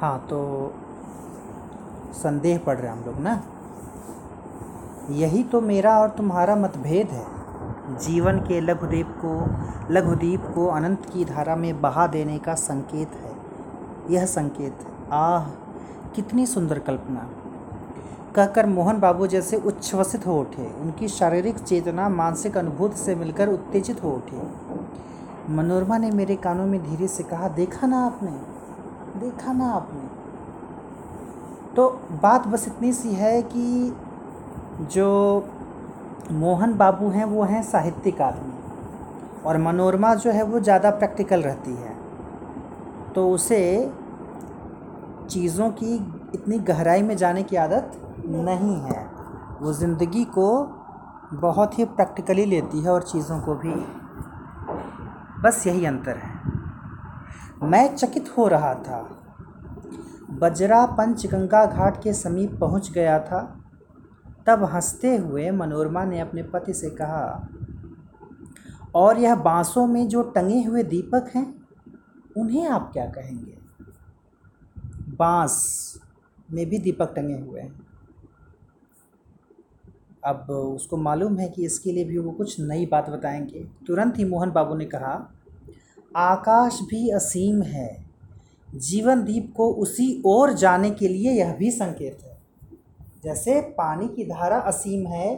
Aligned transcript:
हाँ 0.00 0.26
तो 0.30 0.72
संदेह 2.12 2.58
पढ़ 2.58 2.78
रहे 2.78 2.92
हम 2.92 3.04
लोग 3.06 3.18
ना? 3.18 3.42
यही 5.10 5.44
तो 5.44 5.60
मेरा 5.60 5.98
और 5.98 6.08
तुम्हारा 6.08 6.56
मतभेद 6.56 7.08
है। 7.08 7.26
जीवन 7.98 8.38
के 8.38 8.60
लघुदीप 8.60 9.06
को 9.24 9.46
लघुदीप 9.94 10.40
को 10.54 10.66
अनंत 10.66 11.10
की 11.12 11.24
धारा 11.24 11.56
में 11.56 11.80
बहा 11.80 12.06
देने 12.06 12.38
का 12.38 12.54
संकेत 12.54 13.08
है। 13.08 13.32
यह 14.10 14.26
संकेत 14.26 14.78
आह, 15.12 15.44
कितनी 16.14 16.46
सुंदर 16.46 16.78
कल्पना। 16.78 17.30
कहकर 18.34 18.66
मोहन 18.66 19.00
बाबू 19.00 19.26
जैसे 19.26 19.56
उच्छ्वसित 19.56 20.26
हो 20.26 20.40
उठे। 20.40 20.80
उनकी 20.80 21.08
शारीरिक 21.08 21.58
चेतना, 21.58 22.08
मानसिक 22.08 22.56
अनुभूति 22.56 22.96
से 22.96 23.14
मिलकर 23.14 23.48
उत्तेजित 23.48 24.02
हो 24.04 24.10
उठी। 24.10 24.42
मनोरमा 25.52 25.98
ने 25.98 26.10
मेरे 26.10 26.36
कानों 26.36 26.66
में 26.66 26.90
धीरे 26.90 27.08
से 27.08 27.22
कहा, 27.22 27.48
देखा 27.48 27.86
ना 27.86 28.06
आपने? 28.06 28.49
देखा 29.20 29.52
ना 29.52 29.70
आपने। 29.72 30.08
तो 31.76 31.88
बात 32.22 32.46
बस 32.46 32.66
इतनी 32.68 32.92
सी 32.92 33.12
है 33.14 33.42
कि 33.42 33.96
जो 34.92 35.08
मोहन 36.32 36.74
बाबू 36.74 37.08
हैं, 37.08 37.24
वो 37.24 37.42
हैं 37.42 37.62
साहित्यिक 37.62 38.20
आदमी 38.20 39.42
और 39.42 39.58
मनोरमा 39.58 40.14
जो 40.14 40.30
है, 40.30 40.42
वो 40.42 40.60
ज़्यादा 40.60 40.90
प्रैक्टिकल 40.90 41.42
रहती 41.42 41.74
है। 41.74 41.94
तो 43.14 43.30
उसे 43.30 43.92
चीज़ों 45.30 45.70
की 45.70 45.94
इतनी 46.34 46.58
गहराई 46.58 47.02
में 47.02 47.16
जाने 47.16 47.42
की 47.42 47.56
आदत 47.56 47.92
नहीं 48.26 48.76
है। 48.80 49.06
वो 49.60 49.72
ज़िंदगी 49.72 50.24
को 50.24 50.48
बहुत 51.32 51.78
ही 51.78 51.84
प्रैक्टिकली 51.84 52.44
लेती 52.44 52.80
है 52.80 52.90
और 52.90 53.02
चीज़ों 53.02 53.40
को 53.40 53.54
भी। 53.54 53.74
बस 55.42 55.66
यही 55.66 55.84
अंतर 55.86 56.16
है। 56.16 56.39
मैं 57.62 57.96
चकित 57.96 58.38
हो 58.38 58.48
रहा 58.48 58.74
था। 58.74 59.16
बजरा 60.30 60.86
पंचगंगा 60.86 61.66
घाट 61.66 62.02
के 62.02 62.12
समीप 62.12 62.54
पहुँच 62.60 62.90
गया 62.90 63.18
था। 63.18 63.64
तब 64.46 64.64
हँसते 64.64 65.16
हुए 65.16 65.50
मनोरमा 65.50 66.04
ने 66.04 66.20
अपने 66.20 66.42
पति 66.42 66.74
से 66.74 66.90
कहा, 66.90 67.48
और 68.94 69.18
यह 69.18 69.34
बांसों 69.34 69.86
में 69.86 70.08
जो 70.08 70.22
टंगे 70.22 70.62
हुए 70.62 70.82
दीपक 70.82 71.30
हैं, 71.34 71.66
उन्हें 72.36 72.68
आप 72.68 72.90
क्या 72.92 73.06
कहेंगे? 73.06 73.58
बाँस 75.08 75.94
में 76.50 76.66
भी 76.66 76.78
दीपक 76.78 77.12
टंगे 77.16 77.34
हुए 77.34 77.60
हैं। 77.60 77.86
अब 80.24 80.50
उसको 80.50 80.96
मालूम 80.96 81.38
है 81.38 81.48
कि 81.48 81.64
इसके 81.64 81.92
लिए 81.92 82.04
भी 82.04 82.18
वो 82.18 82.30
कुछ 82.30 82.60
नई 82.60 82.86
बात 82.86 83.10
बताएँगे। 83.10 83.70
तुरंत 83.86 84.18
ही 84.18 84.24
मोहन 84.24 84.50
बाबू 84.50 84.74
ने 84.74 84.84
कहा 84.84 85.32
आकाश 86.14 86.78
भी 86.82 87.08
असीम 87.10 87.62
है। 87.62 88.04
जीवन 88.68 89.22
दीप 89.24 89.52
को 89.56 89.72
उसी 89.74 90.22
ओर 90.26 90.52
जाने 90.52 90.90
के 90.90 91.08
लिए 91.08 91.32
यह 91.32 91.52
भी 91.54 91.70
संकेत 91.70 92.18
है। 92.24 92.38
जैसे 93.24 93.60
पानी 93.60 94.08
की 94.08 94.24
धारा 94.24 94.58
असीम 94.58 95.06
है 95.06 95.34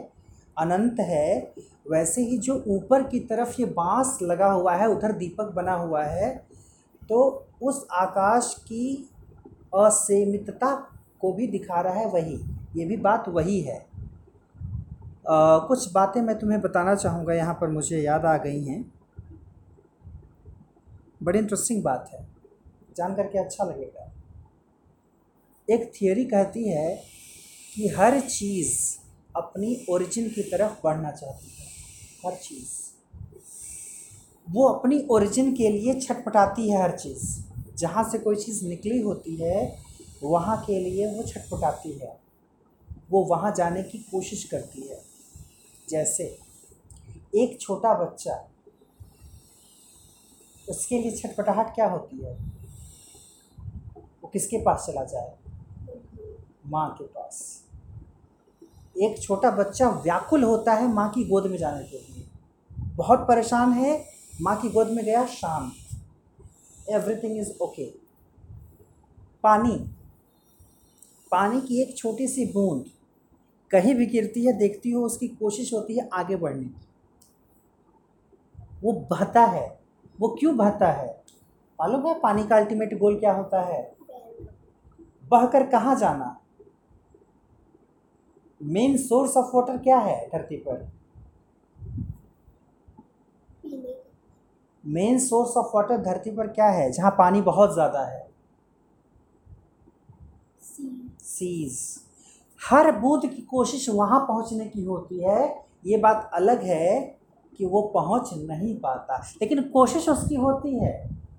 अनंत 0.57 0.99
है 0.99 1.53
वैसे 1.91 2.21
ही 2.21 2.37
जो 2.37 2.63
ऊपर 2.67 3.03
की 3.03 3.19
तरफ़ 3.19 3.55
ये 3.59 3.65
बाँस 3.67 4.17
लगा 4.21 4.51
हुआ 4.51 4.75
है 4.75 4.87
उधर 4.89 5.11
दीपक 5.11 5.51
बना 5.55 5.73
हुआ 5.73 6.03
है 6.03 6.29
तो 7.01 7.47
उस 7.61 7.85
आकाश 7.91 8.53
की 8.59 9.09
असीमितता 9.75 10.73
को 11.19 11.33
भी 11.33 11.47
दिखा 11.47 11.81
रहा 11.81 11.93
है 11.93 12.09
वही। 12.09 12.39
ये 12.77 12.85
भी 12.85 12.97
बात 12.97 13.29
वही 13.29 13.59
है। 13.61 13.77
आ, 15.29 15.57
कुछ 15.57 15.91
बातें 15.93 16.21
मैं 16.21 16.37
तुम्हें 16.39 16.61
बताना 16.61 16.95
चाहूँगा 16.95 17.33
यहाँ 17.33 17.53
पर 17.53 17.67
मुझे 17.67 18.01
याद 18.01 18.25
आ 18.25 18.37
गई 18.37 18.63
हैं। 18.65 18.92
बड़ी 21.23 21.39
इंटरेस्टिंग 21.39 21.83
बात 21.83 22.09
है। 22.13 22.27
जान 22.97 23.15
करके 23.15 23.39
अच्छा 23.39 23.63
लगेगा। 23.63 24.11
एक 25.69 25.91
थियोरी 26.01 26.25
कहती 26.25 26.69
है 26.69 27.03
कि 27.75 27.87
हर 27.87 28.19
चीज़ 28.19 28.97
अपनी 29.35 29.85
ओरिजिन 29.89 30.29
की 30.29 30.43
तरफ़ 30.43 30.83
बढ़ना 30.83 31.11
चाहती 31.11 31.47
है। 31.47 31.67
हर 32.25 32.37
चीज़। 32.37 32.93
वो 34.51 34.67
अपनी 34.67 35.07
ओरिजिन 35.11 35.55
के 35.55 35.69
लिए 35.69 36.01
छटपटाती 36.01 36.69
है 36.69 36.81
हर 36.81 36.97
चीज़। 36.97 37.43
जहाँ 37.75 38.09
से 38.09 38.17
कोई 38.17 38.35
चीज़ 38.35 38.65
निकली 38.65 39.01
होती 39.01 39.35
है, 39.35 39.79
वहाँ 40.23 40.63
के 40.65 40.79
लिए 40.79 41.15
वो 41.15 41.23
छटपटाती 41.23 41.91
है। 41.91 42.19
वो 43.11 43.23
वहाँ 43.23 43.55
जाने 43.55 43.83
की 43.83 43.97
कोशिश 43.97 44.43
करती 44.43 44.87
है। 44.87 45.01
जैसे 45.89 46.39
एक 47.35 47.61
छोटा 47.61 48.05
बच्चा 48.05 48.49
उसके 50.69 50.99
लिए 50.99 51.11
छटपटाहट 51.11 51.75
क्या 51.75 51.89
होती 51.89 52.17
है? 52.17 52.33
वो 53.97 54.27
किसके 54.27 54.57
पास 54.57 54.85
चला 54.87 55.03
जाए? 55.03 55.37
माँ 56.65 56.95
के 56.99 57.03
पास। 57.03 57.63
एक 58.97 59.21
छोटा 59.21 59.51
बच्चा 59.51 59.89
व्याकुल 59.89 60.43
होता 60.43 60.73
है 60.73 60.87
माँ 60.87 61.09
की 61.09 61.23
गोद 61.23 61.47
में 61.47 61.57
जाने 61.57 61.83
के 61.83 61.97
लिए। 61.97 62.27
बहुत 62.79 63.19
परेशान 63.19 63.71
है, 63.71 64.05
माँ 64.41 64.61
की 64.61 64.69
गोद 64.69 64.87
में 64.87 65.05
गया 65.05 65.25
शांत 65.25 65.73
एवरीथिंग 66.89 67.37
इज़ 67.37 67.57
ओके 67.61 67.85
पानी। 69.43 69.89
पानी 71.31 71.61
की 71.61 71.81
एक 71.81 71.97
छोटी 71.97 72.27
सी 72.27 72.45
बूंद। 72.45 72.85
कहीं 73.71 73.95
भी 73.95 74.05
गिरती 74.05 74.45
है, 74.45 74.53
देखती 74.53 74.91
हो, 74.91 75.05
उसकी 75.05 75.27
कोशिश 75.27 75.73
होती 75.73 75.97
है 75.97 76.09
आगे 76.13 76.35
बढ़ने 76.35 76.63
की। 76.63 76.87
वो 78.83 78.93
बहता 78.93 79.41
है। 79.41 79.82
वो 80.19 80.27
क्यों 80.39 80.55
बहता 80.57 80.91
है? 80.91 81.07
मालूम 81.79 82.07
है 82.07 82.13
पानी 82.19 82.43
का 82.43 82.55
अल्टीमेट 82.55 82.97
गोल 82.99 83.19
क्या 83.19 83.33
होता 83.33 83.61
है? 83.61 83.81
बहकर 85.31 85.65
कहाँ 85.67 85.95
जाना? 85.95 86.35
मेन 88.61 88.97
सोर्स 88.97 89.37
ऑफ़ 89.37 89.55
वाटर 89.55 89.77
क्या 89.77 89.97
है 89.97 90.27
धरती 90.29 90.57
पर? 90.57 90.87
मेन 94.83 95.19
सोर्स 95.19 95.57
ऑफ़ 95.57 95.75
वाटर 95.75 95.97
धरती 95.97 96.31
पर 96.31 96.47
क्या 96.47 96.67
है? 96.67 96.91
जहाँ 96.91 97.11
पानी 97.11 97.41
बहुत 97.41 97.73
ज़्यादा 97.73 98.05
है। 98.05 98.21
सीज 101.23 101.79
हर 102.61 102.91
बूंद 102.91 103.25
की 103.25 103.41
कोशिश 103.41 103.89
वहाँ 103.89 104.19
पहुँचने 104.19 104.65
की 104.65 104.83
होती 104.83 105.23
है। 105.23 105.65
ये 105.85 105.97
बात 105.97 106.29
अलग 106.33 106.63
है। 106.63 107.19
कि 107.59 107.65
वो 107.65 107.81
पहुँच 107.93 108.29
नहीं 108.35 108.75
पाता। 108.79 109.17
लेकिन 109.41 109.61
कोशिश 109.69 110.09
उसकी 110.09 110.35
होती 110.37 110.77
है। 110.79 110.93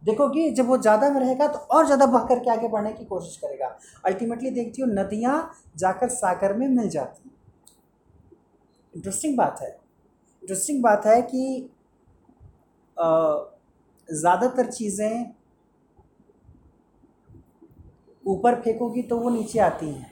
देखो 0.04 0.28
कि 0.28 0.50
जब 0.50 0.66
वो 0.66 0.76
ज़्यादा 0.78 1.08
में 1.10 1.20
रहेगा 1.20 1.46
तो 1.46 1.58
और 1.58 1.84
ज़्यादा 1.86 2.06
बह 2.06 2.24
करके 2.26 2.50
आगे 2.50 2.68
बढ़ने 2.68 2.92
की 2.92 3.04
कोशिश 3.04 3.36
करेगा। 3.36 3.66
अल्टीमेटली 4.04 4.50
देखती 4.50 4.82
हो, 4.82 4.88
नदियाँ 4.88 5.50
जाकर 5.76 6.08
सागर 6.10 6.56
में 6.56 6.66
मिल 6.68 6.88
जाती 6.88 7.22
हैं। 7.24 7.32
इंटरेस्टिंग 8.94 9.36
बात 9.36 9.58
है। 9.62 9.68
इंटरेस्टिंग 9.68 10.82
बात 10.82 11.06
है 11.06 11.20
कि 11.24 11.70
ज़्यादातर 14.08 14.66
चीज़ें 14.66 15.32
ऊपर 18.24 18.54
फेंकोगी 18.54 19.02
तो 19.02 19.16
वो 19.18 19.30
नीचे 19.30 19.58
आती 19.60 19.86
हैं। 19.86 20.10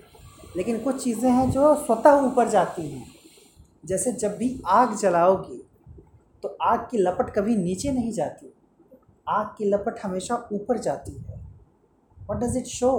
लेकिन 0.57 0.79
कुछ 0.79 1.03
चीज़ें 1.05 1.31
हैं 1.31 1.51
जो 1.51 1.75
स्वतः 1.77 2.21
ऊपर 2.23 2.49
जाती 2.49 2.89
हैं। 2.89 3.07
जैसे 3.87 4.13
जब 4.13 4.37
भी 4.37 4.61
आग 4.71 4.97
जलाओगी 4.97 5.63
आग 6.63 6.87
की 6.91 6.99
लपट 6.99 7.31
कभी 7.35 7.57
नीचे 7.57 7.93
नहीं 7.93 8.13
जाती। 8.13 8.53
आग 9.29 9.55
की 9.59 9.65
लपट 9.65 9.99
हमेशा 10.05 10.37
ऊपर 10.53 10.79
जाती 10.79 11.13
है। 11.13 11.41
वट 12.31 12.37
डज 12.37 12.57
इट 12.57 12.67
शो 12.67 12.91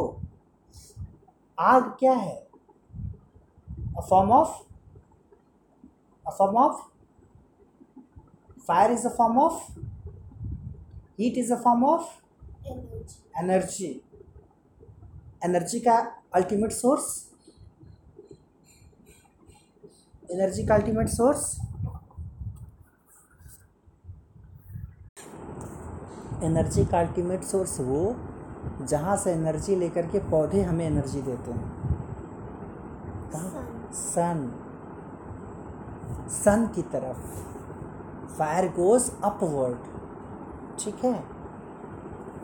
आग 1.57 1.83
क्या 1.99 2.13
है? 2.13 2.35
A 3.97 4.01
form 4.09 4.31
of 4.31 4.61
a 6.25 6.31
form 6.37 6.55
of 6.57 6.81
fire 8.67 8.91
is 8.91 9.07
a 9.07 9.09
form 9.09 9.37
of 9.39 9.71
heat 11.19 11.37
is 11.37 11.53
a 11.53 11.57
form 11.63 11.85
of 11.85 12.09
energy 13.39 13.89
energy 15.45 15.79
का 15.79 15.95
अल्टीमेट 16.35 16.71
सोर्स 16.71 17.05
एनर्जी 20.31 20.65
का 20.67 20.75
अल्टीमेट 20.75 21.07
सोर्स 21.09 21.55
एनर्जी 26.41 26.85
का 26.85 26.99
अल्टीमेट 26.99 27.43
सोर्स 27.43 27.79
वो 27.79 28.15
जहाँ 28.81 29.15
से 29.17 29.31
एनर्जी 29.31 29.75
लेकर 29.75 30.07
के 30.07 30.19
पौधे 30.19 30.61
हमें 30.61 30.85
एनर्जी 30.85 31.21
देते 31.21 31.51
हैं। 31.51 31.71
सन 33.93 34.51
सन 36.29 36.67
की 36.75 36.81
तरफ़। 36.81 37.21
फायर 38.37 38.67
गोज 38.67 39.11
अपवर्ड 39.23 39.77
ठीक 40.79 41.03
है? 41.05 41.23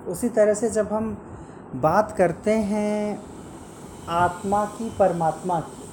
उसी 0.08 0.30
तरह 0.30 0.54
से 0.54 0.70
जब 0.70 0.94
हम 0.94 1.18
बात 1.76 2.12
करते 2.12 2.52
हैं 2.52 3.24
आत्मा 4.10 4.66
की 4.66 4.90
परमात्मा 5.00 5.60
की 5.60 5.84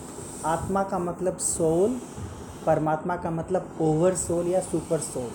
आत्मा 0.45 0.83
का 0.83 0.99
मतलब 0.99 1.37
सोल 1.37 2.01
परमात्मा 2.67 3.17
का 3.17 3.31
मतलब 3.31 3.77
ओवर 3.81 4.15
सोल 4.15 4.47
या 4.47 4.61
सुपर 4.61 4.99
सोल 4.99 5.31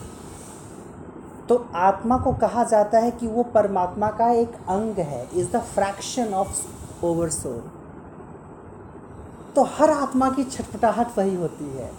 तो 1.49 1.55
आत्मा 1.75 2.17
को 2.17 2.33
कहा 2.33 2.63
जाता 2.63 2.99
है 2.99 3.11
कि 3.11 3.27
वो 3.27 3.43
परमात्मा 3.53 4.09
का 4.11 4.29
एक 4.33 4.53
अंग 4.69 4.99
है 4.99 5.27
is 5.33 5.51
the 5.51 5.59
fraction 5.67 6.33
of 6.33 7.05
over 7.05 7.29
soul 7.29 7.61
तो 9.55 9.63
हर 9.71 9.89
आत्मा 9.89 10.29
की 10.29 10.43
छटपटाहट 10.43 11.17
वही 11.17 11.35
होती 11.35 11.65
है, 11.69 11.89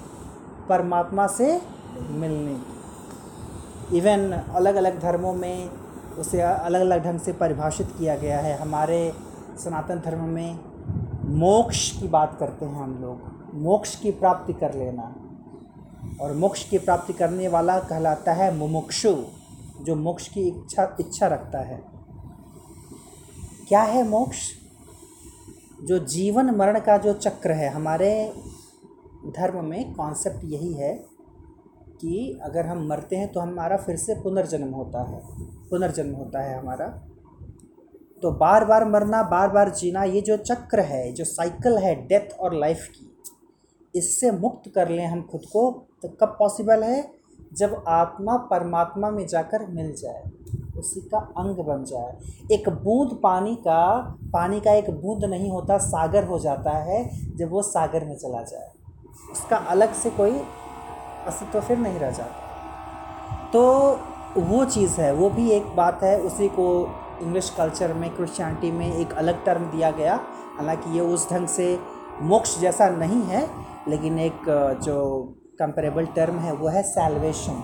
परमात्मा 0.69 1.27
से 1.29 1.61
मिलने 2.01 2.55
की। 2.55 3.97
इवन 3.99 4.31
अलग 4.33 4.75
अलग 4.75 5.01
धर्मों 5.01 5.33
में 5.35 5.71
उसे 6.19 6.41
अलग 6.41 6.81
अलग 6.81 7.05
ढंग 7.05 7.21
से 7.21 7.33
परिभाषित 7.33 7.91
किया 7.99 8.17
गया 8.17 8.39
है। 8.39 8.57
हमारे 8.59 9.01
सनातन 9.59 10.01
धर्म 10.05 10.25
में 10.29 10.59
मोक्ष 11.39 11.91
की 12.01 12.09
बात 12.09 12.37
करते 12.41 12.67
हैं 12.67 12.83
हम 12.83 12.97
लोग। 13.03 13.55
मोक्ष 13.63 13.95
की 13.97 14.11
प्राप्ति 14.13 14.53
कर 14.53 14.75
लेना। 14.75 15.15
और 16.21 16.33
मोक्ष 16.33 16.69
की 16.69 16.79
प्राप्ति 16.79 17.13
करने 17.13 17.49
वाला 17.49 17.79
कहलाता 17.79 18.33
है 18.33 18.55
मुमुक्षु, 18.57 19.15
जो 19.81 19.95
मोक्ष 19.95 20.29
की 20.29 20.41
इच्छा 20.41 20.97
इच्छा 21.01 21.27
रखता 21.27 21.59
है। 21.59 21.83
क्या 23.69 23.83
है 23.83 24.09
मोक्ष? 24.09 24.51
जो 25.85 25.99
जीवन 25.99 26.51
मरण 26.51 26.81
का 26.81 26.97
जो 26.99 27.13
चक्र 27.13 27.51
है, 27.51 27.69
हमारे 27.69 28.33
धर्म 29.27 29.65
में 29.65 29.95
कॉन्सेप्ट 29.95 30.45
यही 30.45 30.73
है 30.73 30.95
कि 32.01 32.41
अगर 32.43 32.67
हम 32.67 32.87
मरते 32.89 33.17
हैं 33.17 33.33
तो 33.33 33.41
हमारा 33.41 33.77
फिर 33.77 33.97
से 33.97 34.15
पुनर्जन्म 34.15 34.73
होता 34.73 35.03
है। 35.03 35.21
पुनर्जन्म 35.69 36.15
होता 36.15 36.43
है 36.43 36.59
हमारा। 36.59 36.87
तो 38.23 38.31
बार 38.31 38.65
बार 38.65 38.85
मरना 38.85 39.23
बार 39.23 39.49
बार 39.49 39.71
जीना, 39.71 40.05
ये 40.05 40.21
जो 40.21 40.37
चक्र 40.37 40.81
है, 40.81 41.13
जो 41.13 41.25
साइकिल 41.25 41.79
है 41.79 42.07
डेथ 42.07 42.39
और 42.39 42.55
लाइफ 42.55 42.89
की, 42.89 43.09
इससे 43.95 44.31
मुक्त 44.31 44.73
कर 44.75 44.89
लें 44.89 45.07
हम 45.07 45.23
खुद 45.23 45.41
को 45.41 45.89
तो 46.03 46.09
कब 46.09 46.37
पॉसिबल 46.39 46.83
है? 46.83 47.11
जब 47.53 47.85
आत्मा 47.89 48.37
परमात्मा 48.37 49.11
में 49.11 49.27
जाकर 49.27 49.67
मिल 49.67 49.95
जाए, 49.95 50.23
उसी 50.79 51.01
का 51.01 51.19
अंग 51.19 51.57
बन 51.57 51.85
जाए। 51.85 52.19
एक 52.53 52.69
बूंद 52.69 53.21
पानी 53.23 53.57
का 53.57 54.01
पानी 54.33 54.61
का 54.61 54.73
एक 54.73 54.91
बूंद 54.91 55.25
नहीं 55.25 55.51
होता, 55.51 55.79
सागर 55.79 56.25
हो 56.25 56.39
जाता 56.39 56.71
है, 56.71 57.11
जब 57.37 57.51
वो 57.51 57.63
सागर 57.63 58.05
में 58.05 58.17
चला 58.17 58.43
जाए। 58.43 58.71
उसका 59.33 59.57
अलग 59.57 59.93
से 59.93 60.11
कोई 60.11 60.41
अस्तित्व 61.27 61.61
फिर 61.61 61.79
नहीं 61.79 61.99
रह 61.99 62.11
जाता। 62.11 63.51
तो 63.53 63.93
वो 64.41 64.65
चीज़ 64.65 65.01
है, 65.01 65.13
वो 65.13 65.31
भी 65.31 65.51
एक 65.51 65.77
बात 65.77 66.03
है, 66.03 66.21
उसी 66.21 66.49
को 66.49 66.91
इंग्लिश 67.23 67.51
कल्चर 67.51 67.95
में 67.95 68.17
क्रिश्चियनिटी 68.17 68.71
में 68.71 68.95
एक 68.95 69.13
अलग 69.13 69.45
टर्म 69.45 69.65
दिया 69.65 69.91
गया। 69.91 70.21
हालाँकि 70.57 70.95
ये 70.95 71.01
उस 71.01 71.33
ढंग 71.33 71.47
से 71.47 71.79
मोक्ष 72.23 72.61
जैसा 72.61 72.89
नहीं 72.89 73.23
है, 73.23 73.49
लेकिन 73.89 74.19
एक, 74.19 74.41
जो 74.83 75.27
कंपेरेबल 75.63 76.07
टर्म 76.07 76.39
है, 76.39 76.53
वो 76.53 76.69
है 76.69 76.83
सैल्वेशन 76.83 77.63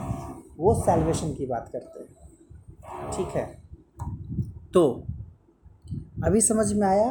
वो 0.59 0.75
सैल्वेशन 0.75 1.33
की 1.35 1.47
बात 1.47 1.69
करते 1.73 2.01
हैं। 2.01 3.11
ठीक 3.13 3.37
है? 3.37 3.47
तो 4.73 4.83
अभी 6.25 6.41
समझ 6.41 6.73
में 6.73 6.87
आया 6.87 7.11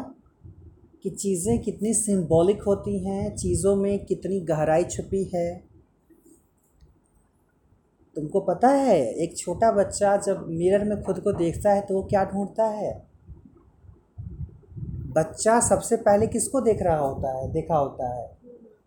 कि 1.04 1.10
चीज़ें 1.10 1.60
कितनी 1.60 1.94
सिंबॉलिक 1.94 2.64
होती 2.64 2.98
हैं, 3.06 3.36
चीज़ों 3.36 3.76
में 3.76 4.06
कितनी 4.06 4.40
गहराई 4.42 4.84
छुपी 4.84 5.24
है? 5.36 5.64
तुमको 8.16 8.40
पता 8.40 8.68
है, 8.68 9.00
एक 9.14 9.38
छोटा 9.38 9.72
बच्चा 9.72 10.16
जब 10.18 10.46
मिरर 10.50 10.84
में 10.84 11.04
खुद 11.04 11.20
को 11.20 11.32
देखता 11.34 11.72
है 11.72 11.82
तो 11.82 11.94
वो 11.94 12.02
क्या 12.04 12.24
ढूंढता 12.26 12.66
है? 12.68 12.94
बच्चा 15.16 15.60
सबसे 15.60 15.96
पहले 15.98 16.28
किसको 16.28 16.62
देख 16.62 16.82
रहा 16.82 16.98
होता 16.98 17.38
है? 17.38 17.52
देखा 17.52 17.78
होता 17.78 18.16
है। 18.16 18.26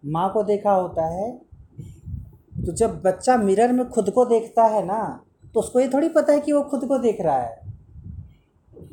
माँ 0.06 0.32
को 0.32 0.42
देखा 0.42 0.72
होता 0.72 1.06
है 1.06 1.49
तो 2.60 2.72
जब 2.74 3.00
बच्चा 3.02 3.36
मिरर 3.36 3.72
में 3.72 3.88
खुद 3.88 4.10
को 4.10 4.24
देखता 4.24 4.64
है 4.66 4.84
ना 4.86 5.02
तो 5.54 5.60
उसको 5.60 5.80
ये 5.80 5.88
थोड़ी 5.88 6.08
पता 6.08 6.32
है 6.32 6.40
कि 6.40 6.52
वो 6.52 6.62
खुद 6.62 6.84
को 6.88 6.98
देख 6.98 7.20
रहा 7.20 7.40
है। 7.40 7.58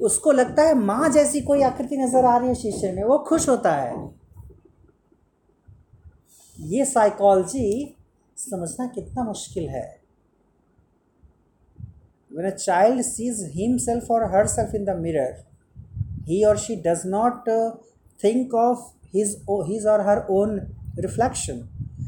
उसको 0.02 0.32
लगता 0.32 0.64
है 0.64 0.74
माँ 0.76 1.10
जैसी 1.10 1.42
कोई 1.42 1.62
आकृति 1.64 1.98
नज़र 1.98 2.26
आ 2.26 2.38
रही 2.38 2.48
है 2.50 2.56
शीशे 2.56 2.92
में, 2.92 3.04
वो 3.04 3.18
खुश 3.28 3.48
होता 3.50 3.72
है। 3.74 3.96
ये 6.58 6.86
साइकोलॉजी 6.86 7.96
समझना 8.38 8.88
कितना 8.88 9.24
मुश्किल 9.24 9.70
है। 9.70 9.86
When 12.32 12.46
a 12.46 12.56
child 12.56 13.02
sees 13.02 13.44
himself 13.78 14.12
और 14.12 14.24
herself 14.48 14.76
in 14.76 14.86
the 14.86 14.96
mirror 14.98 15.44
he 16.28 16.44
और 16.46 16.58
she 16.58 16.76
does 16.82 17.02
not 17.06 17.50
think 18.20 18.54
of 18.56 18.80
his 19.16 19.36
his 19.68 19.86
और 19.88 20.08
हर 20.08 20.26
ओन 20.32 20.60
रिफ्लेक्शन 21.00 21.68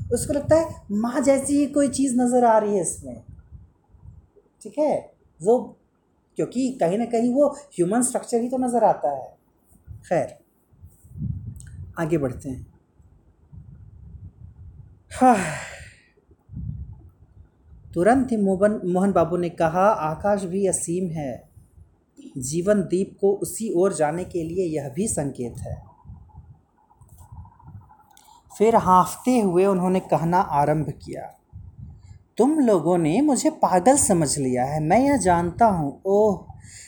उसको 0.09 0.33
लगता 0.33 0.55
है, 0.55 0.75
माँ 0.91 1.21
जैसी 1.21 1.57
ही 1.57 1.65
कोई 1.67 1.87
चीज़ 1.89 2.15
नज़र 2.17 2.45
आ 2.45 2.57
रही 2.57 2.75
है 2.75 2.81
इसमें। 2.81 3.21
ठीक 4.61 4.77
है? 4.79 5.11
वो 5.41 5.57
क्योंकि 6.37 6.69
कहीं 6.71 6.97
ना 6.97 7.05
कहीं 7.05 7.33
वो 7.33 7.47
ह्यूमन 7.73 8.01
स्ट्रक्चर 8.01 8.41
ही 8.41 8.49
तो 8.49 8.57
नज़र 8.57 8.83
आता 8.83 9.09
है। 9.11 9.27
खैर, 10.05 10.37
आगे 11.99 12.17
बढ़ते 12.17 12.49
हैं। 12.49 12.65
हाँ 15.11 15.37
तुरंत 17.93 18.31
ही 18.31 18.37
मोहन 18.37 18.79
मोहन 18.85 19.11
बाबू 19.11 19.37
ने 19.37 19.49
कहा, 19.51 19.85
आकाश 19.85 20.43
भी 20.43 20.65
असीम 20.67 21.09
है। 21.11 21.49
जीवन 22.39 22.81
दीप 22.81 23.17
को 23.21 23.31
उसी 23.33 23.69
ओर 23.73 23.93
जाने 23.93 24.23
के 24.25 24.43
लिए 24.43 24.65
यह 24.67 24.89
भी 24.89 25.07
संकेत 25.07 25.57
है। 25.57 25.88
फिर 28.59 28.75
हाँफते 28.75 29.39
हुए 29.39 29.65
उन्होंने 29.65 29.99
कहना 29.99 30.39
आरंभ 30.39 30.89
किया, 31.03 31.21
तुम 32.37 32.59
लोगों 32.59 32.97
ने 32.97 33.19
मुझे 33.21 33.49
पागल 33.49 33.97
समझ 33.97 34.37
लिया 34.37 34.65
है। 34.65 34.79
मैं 34.79 34.99
यह 34.99 35.17
जानता 35.17 35.65
हूँ। 35.65 36.01
ओह, 36.05 36.45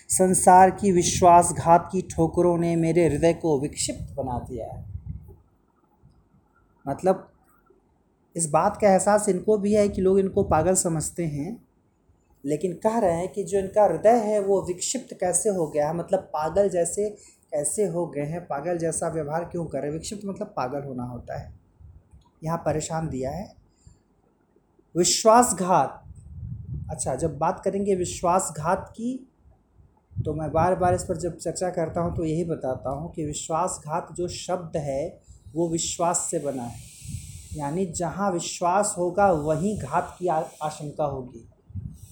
संसार 0.10 0.72
की 0.72 0.92
विश्वासघात 0.92 1.90
की 1.92 2.02
ठोकरों 2.02 2.58
ने 2.58 2.76
मेरे 2.76 3.08
हृदय 3.08 3.34
को 3.34 3.60
विक्षिप्त 3.60 4.14
बना 4.16 4.40
दिया 4.40 4.66
है। 4.66 4.86
मतलब 6.86 7.28
इस 8.36 8.50
बात 8.50 8.78
का 8.78 8.90
एहसास 8.90 9.30
इनको 9.30 9.58
भी 9.58 9.74
है 9.74 9.88
कि 9.90 10.02
लोग 10.02 10.20
इनको 10.20 10.44
पागल 10.44 10.76
समझते 10.76 11.26
हैं, 11.26 11.58
लेकिन 12.46 12.74
कह 12.74 13.00
रहे 13.00 13.14
हैं 13.14 13.28
कि 13.28 13.44
जो 13.44 13.60
इनका 13.60 13.84
हृदय 13.84 14.20
है, 14.20 14.40
वो 14.40 14.62
विक्षिप्त 14.62 15.18
कैसे 15.22 15.50
हो 15.50 15.68
गया 15.68 15.88
है? 15.88 15.96
मतलब 15.96 16.20
पागल 16.20 16.70
जैसे 16.70 17.10
कैसे 17.54 17.86
हो 17.86 18.06
गए 18.08 18.26
हैं? 18.26 18.46
पागल 18.46 18.78
जैसा 18.78 19.08
व्यवहार 19.08 19.44
क्यों 19.44 19.66
कर 19.66 19.82
रहे 19.82 19.92
विक्षिप्त 19.92 20.22
मतलब 20.26 20.54
पागल 20.58 20.84
होना 20.84 21.04
होता 21.04 21.40
है। 21.40 21.61
यहाँ 22.44 22.58
परेशान 22.58 23.10
दिया 23.10 23.32
है। 23.32 23.54
विश्वासघात। 24.96 26.04
अच्छा 26.92 27.16
जब 27.16 27.38
बात 27.38 27.62
करेंगे 27.66 27.96
विश्वासघात 27.96 28.88
की 28.90 29.28
तो 30.26 30.34
मैं 30.34 30.52
बार 30.52 30.76
बार 30.76 30.96
इस 30.96 31.04
पर 31.04 31.18
जब 31.18 31.38
चर्चा 31.38 31.70
करता 31.70 32.02
हूँ 32.02 32.16
तो 32.16 32.24
यही 32.26 32.44
बताता 32.44 32.90
हूँ 32.90 33.12
कि 33.14 33.26
विश्वासघात 33.26 34.08
जो 34.12 34.28
शब्द 34.28 34.78
है, 34.78 35.20
वो 35.56 35.70
विश्वास 35.70 36.28
से 36.32 36.40
बना 36.40 36.64
है। 36.64 36.80
यानी 37.56 37.86
जहाँ 37.86 38.32
विश्वास 38.32 38.94
होगा, 38.98 39.32
वहीं 39.32 39.78
घात 39.80 40.16
की 40.20 40.28
आशंका 40.28 41.06
होगी। 41.06 41.48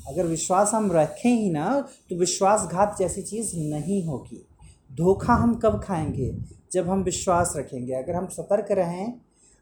अगर 0.07 0.25
विश्वास 0.25 0.73
हम 0.73 0.91
रखें 0.91 1.29
ही 1.29 1.49
ना 1.49 1.79
तो 2.09 2.15
विश्वासघात 2.15 2.95
जैसी 2.99 3.21
चीज़ 3.21 3.55
नहीं 3.57 4.03
होगी। 4.05 4.45
धोखा 4.91 5.33
हम 5.33 5.55
कब 5.55 5.81
खाएँगे? 5.83 6.35
जब 6.71 6.89
हम 6.89 7.03
विश्वास 7.03 7.53
रखेंगे। 7.57 7.93
अगर 7.93 8.15
हम 8.15 8.27
सतर्क 8.27 8.71
रहें 8.71 9.13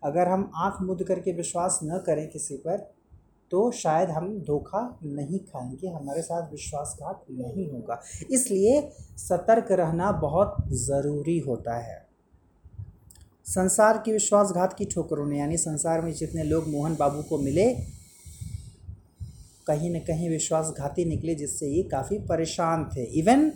अगर 0.03 0.27
हम 0.27 0.51
आँख 0.55 0.81
मुद 0.81 1.03
करके 1.03 1.31
विश्वास 1.31 1.79
न 1.83 2.03
करें 2.05 2.27
किसी 2.27 2.57
पर 2.57 2.77
तो 3.51 3.71
शायद 3.71 4.09
हम 4.09 4.39
धोखा 4.39 4.99
नहीं 5.03 5.39
खाएँगे, 5.39 5.87
हमारे 5.87 6.21
साथ 6.21 6.51
विश्वासघात 6.51 7.25
नहीं 7.31 7.71
होगा। 7.71 8.01
इसलिए 8.31 8.89
सतर्क 9.17 9.71
रहना 9.71 10.11
बहुत 10.11 10.55
ज़रूरी 10.67 11.39
होता 11.39 11.77
है। 11.77 12.07
संसार 13.45 13.97
की 13.97 14.11
विश्वासघात 14.11 14.73
की 14.73 14.85
ठोकरों 14.85 15.27
ने, 15.27 15.39
यानी 15.39 15.57
संसार 15.57 16.01
में 16.01 16.13
जितने 16.13 16.43
लोग 16.43 16.67
मोहन 16.67 16.95
बाबू 16.95 17.21
को 17.21 17.37
मिले, 17.37 17.73
कहीं 19.67 19.95
न 19.95 19.99
कहीं 19.99 20.29
विश्वासघाती 20.29 21.05
निकले, 21.05 21.35
जिससे 21.35 21.67
ये 21.67 21.83
काफ़ी 21.83 22.19
परेशान 22.19 22.89
थे। 22.95 23.03
इवन 23.03 23.51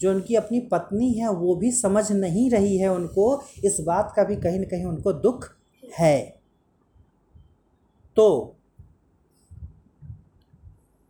जो 0.00 0.10
उनकी 0.10 0.34
अपनी 0.34 0.60
पत्नी 0.60 1.12
है, 1.12 1.30
वो 1.30 1.56
भी 1.56 1.72
समझ 1.72 2.12
नहीं 2.12 2.50
रही 2.50 2.78
है 2.78 2.88
उनको, 2.88 3.42
इस 3.64 3.80
बात 3.80 4.12
का 4.16 4.24
भी 4.24 4.36
कहीं 4.36 4.60
न 4.60 4.64
कहीं 4.64 4.84
उनको 4.84 5.12
दुख 5.12 5.55
है। 5.94 6.40
तो 8.16 8.56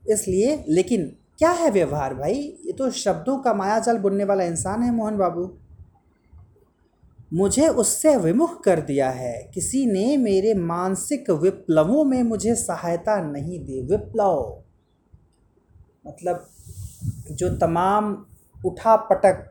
इसलिए, 0.09 0.65
लेकिन 0.69 1.17
क्या 1.39 1.51
है 1.51 1.71
व्यवहार 1.71 2.15
भाई? 2.15 2.35
ये 2.35 2.73
तो 2.73 2.91
शब्दों 2.91 3.39
का 3.39 3.55
मायाजाल 3.55 3.99
बुनने 3.99 4.25
वाला 4.25 4.45
इंसान 4.45 4.83
है 4.83 4.93
मोहन 4.93 5.17
बाबू। 5.17 5.59
मुझे 7.33 7.69
उससे 7.69 8.17
विमुख 8.17 8.65
कर 8.65 8.81
दिया 8.81 9.11
है। 9.11 9.51
किसी 9.55 9.87
ने 9.87 10.17
मेरे 10.17 10.55
मानसिक 10.55 11.31
विप्लवों 11.31 12.05
में 12.05 12.23
मुझे 12.23 12.55
सहायता 12.55 13.21
नहीं 13.21 13.65
दी। 13.65 13.81
विप्लव। 13.81 14.63
मतलब 16.07 16.49
जो 17.31 17.57
तमाम 17.57 18.27
उठा 18.65 18.97
पटक 18.97 19.51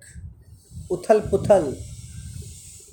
उथल 0.91 1.19
पुथल 1.19 1.77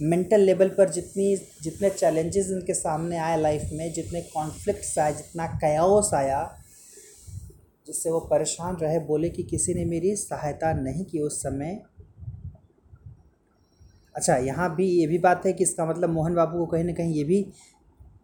मेंटल 0.02 0.40
लेवल 0.40 0.68
पर 0.68 0.90
जितनी, 0.90 1.37
जितने 1.62 1.90
चैलेंजेस 1.90 2.47
इनके 2.50 2.75
सामने 2.75 3.16
आए 3.16 3.37
लाइफ 3.40 3.68
में, 3.73 3.92
जितने 3.92 4.21
कॉन्फ्लिक्ट्स 4.23 4.99
आए, 4.99 5.12
जितना 5.12 5.47
कयास 5.47 6.11
आया, 6.14 6.40
जिससे 7.87 8.11
वो 8.11 8.21
परेशान 8.21 8.76
रहे, 8.76 8.99
बोले 8.99 9.28
कि 9.30 9.42
किसी 9.42 9.75
ने 9.75 9.85
मेरी 9.85 10.14
सहायता 10.16 10.73
नहीं 10.73 11.04
की 11.04 11.21
उस 11.21 11.42
समय। 11.42 11.80
अच्छा 14.14 14.37
यहाँ 14.37 14.75
भी 14.76 14.87
ये 14.87 15.06
भी 15.06 15.18
बात 15.18 15.47
है 15.47 15.52
कि 15.52 15.64
इसका 15.64 15.87
मतलब 15.87 16.11
मोहन 16.11 16.35
बाबू 16.35 16.59
को 16.59 16.66
कहीं 16.66 16.85
ना 16.85 16.92
कहीं 16.92 17.14
ये 17.14 17.25
भी 17.25 17.47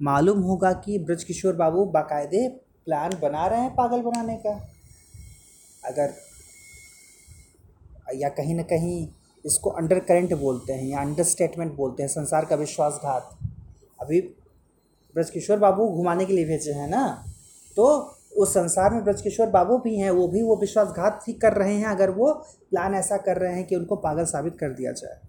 मालूम 0.03 0.41
होगा 0.41 0.73
कि 0.73 0.99
ब्रजकिशोर 0.99 1.55
बाबू 1.57 1.85
बाकायदे 1.85 2.49
प्लान 2.85 3.19
बना 3.23 3.47
रहे 3.47 3.61
हैं 3.61 3.75
पागल 3.75 4.01
बनाने 4.01 4.37
का। 4.37 4.51
अगर, 5.83 6.13
या 8.15 8.29
कहीं 8.29 8.55
ना 8.55 8.63
कहीं 8.63 9.07
इसको 9.49 9.71
अंडर 9.71 9.99
करेंट 10.01 10.35
बोलते 10.35 10.73
हैं 10.73 10.87
या 10.87 11.01
अंडर 11.01 11.23
स्टेटमेंट 11.25 11.75
बोलते 11.77 12.03
हैं, 12.03 12.09
संसार 12.11 12.45
का 12.45 12.57
विश्वासघात। 12.57 13.39
अभी 14.01 14.21
ब्रजकिशोर 15.17 15.59
बाबू 15.59 15.89
घुमाने 15.89 16.25
के 16.27 16.33
लिए 16.33 16.45
भेजे 16.45 16.73
हैं 16.73 16.89
ना? 16.89 17.07
तो 17.77 17.85
उस 18.37 18.53
संसार 18.55 18.95
में 18.95 19.03
ब्रज 19.05 19.21
किशोर 19.23 19.47
बाबू 19.47 19.79
भी 19.79 19.97
हैं, 19.97 20.11
वो 20.11 20.27
भी 20.29 20.43
वो 20.43 20.57
विश्वासघात 20.57 21.25
ही 21.29 21.33
कर 21.33 21.53
रहे 21.53 21.75
हैं, 21.75 21.87
अगर 21.87 22.11
वो 22.11 22.33
प्लान 22.71 22.95
ऐसा 22.95 23.17
कर 23.17 23.37
रहे 23.37 23.55
हैं 23.55 23.65
कि 23.67 23.77
उनको 23.77 23.97
पागल 23.97 24.25
साबित 24.25 24.59
कर 24.59 24.73
दिया 24.73 24.93
जाए। 24.93 25.21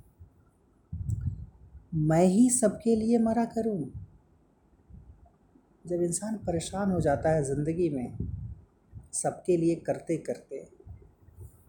मैं 1.96 2.26
ही 2.26 2.50
सबके 2.50 2.96
लिए 2.96 3.18
मरा 3.20 3.46
करूँ? 3.46 3.80
जब 5.88 6.02
इंसान 6.04 6.36
परेशान 6.38 6.92
हो 6.92 7.00
जाता 7.02 7.30
है 7.30 7.44
ज़िंदगी 7.44 7.90
में, 7.90 8.18
सबके 9.14 9.58
लिए 9.58 9.76
करते 9.76 10.18
करते 10.18 10.68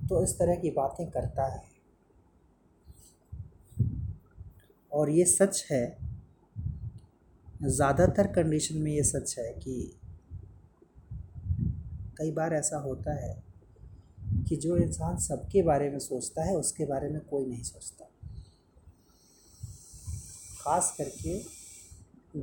तो 0.08 0.22
इस 0.22 0.38
तरह 0.38 0.54
की 0.54 0.70
बातें 0.70 1.06
करता 1.10 1.44
है। 1.46 1.69
और 4.92 5.10
ये 5.10 5.24
सच 5.24 5.64
है, 5.70 5.84
ज़्यादातर 7.62 8.26
कंडीशन 8.26 8.78
में 8.78 8.90
ये 8.92 9.02
सच 9.02 9.34
है 9.38 9.52
कि 9.54 9.96
कई 12.18 12.30
बार 12.30 12.54
ऐसा 12.54 12.78
होता 12.78 13.14
है 13.16 13.34
कि 14.48 14.56
जो 14.56 14.76
इंसान 14.76 15.16
सबके 15.18 15.62
बारे 15.62 15.90
में 15.90 15.98
सोचता 15.98 16.44
है, 16.44 16.54
उसके 16.56 16.84
बारे 16.84 17.08
में 17.08 17.20
कोई 17.20 17.46
नहीं 17.46 17.62
सोचता। 17.62 18.04
ख़ास 20.60 20.94
करके 20.98 21.38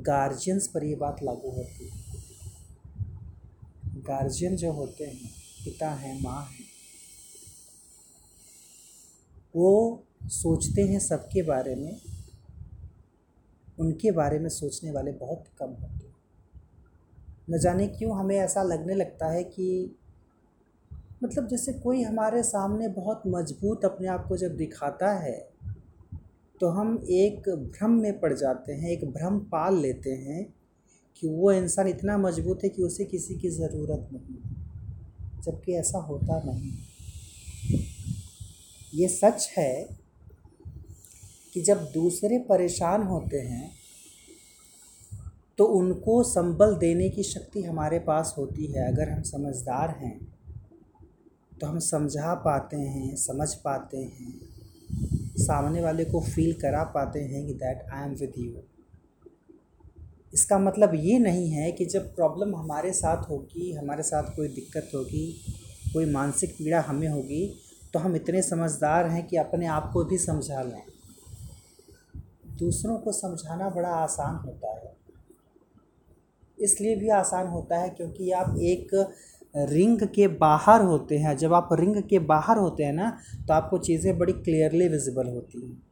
गार्जियंस 0.02 0.66
पर 0.66 0.84
ये 0.84 0.94
बात 0.94 1.22
लागू 1.22 1.50
होती 1.50 1.84
है। 1.84 2.06
गार्जियन 4.02 4.56
जो 4.56 4.72
होते 4.72 5.04
हैं, 5.04 5.30
पिता 5.64 5.90
हैं, 5.90 6.20
माँ 6.22 6.42
हैं, 6.42 6.64
वो 9.54 10.02
सोचते 10.32 10.82
हैं 10.82 10.98
सबके 11.00 11.42
बारे 11.42 11.74
में 11.74 12.00
उनके 13.80 14.10
बारे 14.10 14.38
में 14.38 14.48
सोचने 14.48 14.90
वाले 14.90 15.12
बहुत 15.12 15.44
कम 15.58 15.66
होते 15.66 16.06
हैं। 16.06 16.14
न 17.50 17.58
जाने 17.58 17.86
क्यों 17.88 18.18
हमें 18.18 18.36
ऐसा 18.36 18.62
लगने 18.62 18.94
लगता 18.94 19.30
है 19.30 19.44
कि 19.44 19.96
मतलब 21.24 21.46
जैसे 21.48 21.72
कोई 21.72 22.02
हमारे 22.02 22.42
सामने 22.42 22.88
बहुत 22.88 23.22
मज़बूत 23.26 23.84
अपने 23.84 24.08
आप 24.08 24.26
को 24.28 24.36
जब 24.36 24.56
दिखाता 24.56 25.12
है 25.12 25.48
तो 26.60 26.68
हम 26.68 27.06
एक 27.10 27.48
भ्रम 27.48 27.90
में 27.90 28.20
पड़ 28.20 28.32
जाते 28.34 28.72
हैं, 28.72 28.90
एक 28.90 29.04
भ्रम 29.04 29.38
पाल 29.38 29.78
लेते 29.78 30.10
हैं 30.10 30.54
कि 31.16 31.28
वो 31.28 31.52
इंसान 31.52 31.88
इतना 31.88 32.18
मज़बूत 32.18 32.64
है 32.64 32.68
कि 32.68 32.82
उसे 32.82 33.04
किसी 33.04 33.34
की 33.34 33.48
ज़रूरत 33.50 34.08
नहीं 34.12 35.42
जबकि 35.42 35.72
ऐसा 35.72 35.98
होता 35.98 36.40
नहीं 36.44 36.72
ये 38.94 39.08
सच 39.08 39.48
है 39.58 39.97
कि 41.52 41.62
जब 41.62 41.84
दूसरे 41.94 42.38
परेशान 42.48 43.02
होते 43.02 43.40
हैं 43.42 43.70
तो 45.58 45.64
उनको 45.74 46.22
संबल 46.24 46.74
देने 46.76 47.08
की 47.10 47.22
शक्ति 47.24 47.62
हमारे 47.62 47.98
पास 48.00 48.34
होती 48.38 48.66
है। 48.66 48.86
अगर 48.86 49.10
हम 49.10 49.22
समझदार 49.24 49.96
हैं 49.98 50.18
तो 51.52 51.66
हम 51.66 51.78
समझा 51.80 52.34
पाते 52.36 52.76
हैं, 52.76 53.14
समझ 53.16 53.54
पाते 53.54 53.98
हैं, 53.98 54.32
सामने 55.38 55.80
वाले 55.82 56.04
को 56.04 56.20
फील 56.22 56.52
करा 56.52 56.82
पाते 56.94 57.20
हैं 57.22 57.46
कि 57.46 57.54
that 57.54 57.86
I 57.92 58.04
am 58.04 58.14
with 58.14 58.32
you 58.38 58.62
इसका 60.34 60.58
मतलब 60.58 60.94
ये 60.94 61.18
नहीं 61.18 61.50
है 61.50 61.70
कि 61.72 61.84
जब 61.86 62.14
प्रॉब्लम 62.14 62.54
हमारे 62.56 62.92
साथ 62.92 63.28
होगी, 63.30 63.72
हमारे 63.72 64.02
साथ 64.02 64.34
कोई 64.36 64.48
दिक्कत 64.50 64.90
होगी, 64.94 65.26
कोई 65.92 66.10
मानसिक 66.12 66.52
पीड़ा 66.52 66.80
हमें 66.80 67.08
होगी 67.08 67.46
तो 67.94 67.98
हम 67.98 68.16
इतने 68.16 68.42
समझदार 68.42 69.06
हैं 69.06 69.26
कि 69.26 69.36
अपने 69.36 69.66
आप 69.68 69.90
को 69.92 70.04
भी 70.04 70.18
समझा 70.18 70.62
लें। 70.62 70.82
दूसरों 72.58 72.96
को 72.98 73.12
समझाना 73.12 73.68
बड़ा 73.70 73.88
आसान 73.96 74.36
होता 74.36 74.72
है। 74.72 74.96
इसलिए 76.58 76.96
भी 76.96 77.08
आसान 77.08 77.46
होता 77.46 77.78
है 77.78 77.88
क्योंकि 77.90 78.30
आप 78.32 78.56
एक 78.62 78.94
रिंग 79.54 80.00
के 80.06 80.26
बाहर 80.38 80.82
होते 80.82 81.18
हैं। 81.18 81.36
जब 81.36 81.52
आप 81.54 81.68
रिंग 81.72 82.02
के 82.02 82.18
बाहर 82.26 82.56
होते 82.56 82.84
हैं 82.84 82.92
ना 82.92 83.10
तो 83.48 83.54
आपको 83.54 83.78
चीज़ें 83.80 84.16
बड़ी 84.18 84.32
क्लियरली 84.34 84.88
विजिबल 84.88 85.28
होती 85.28 85.60
हैं। 85.60 85.82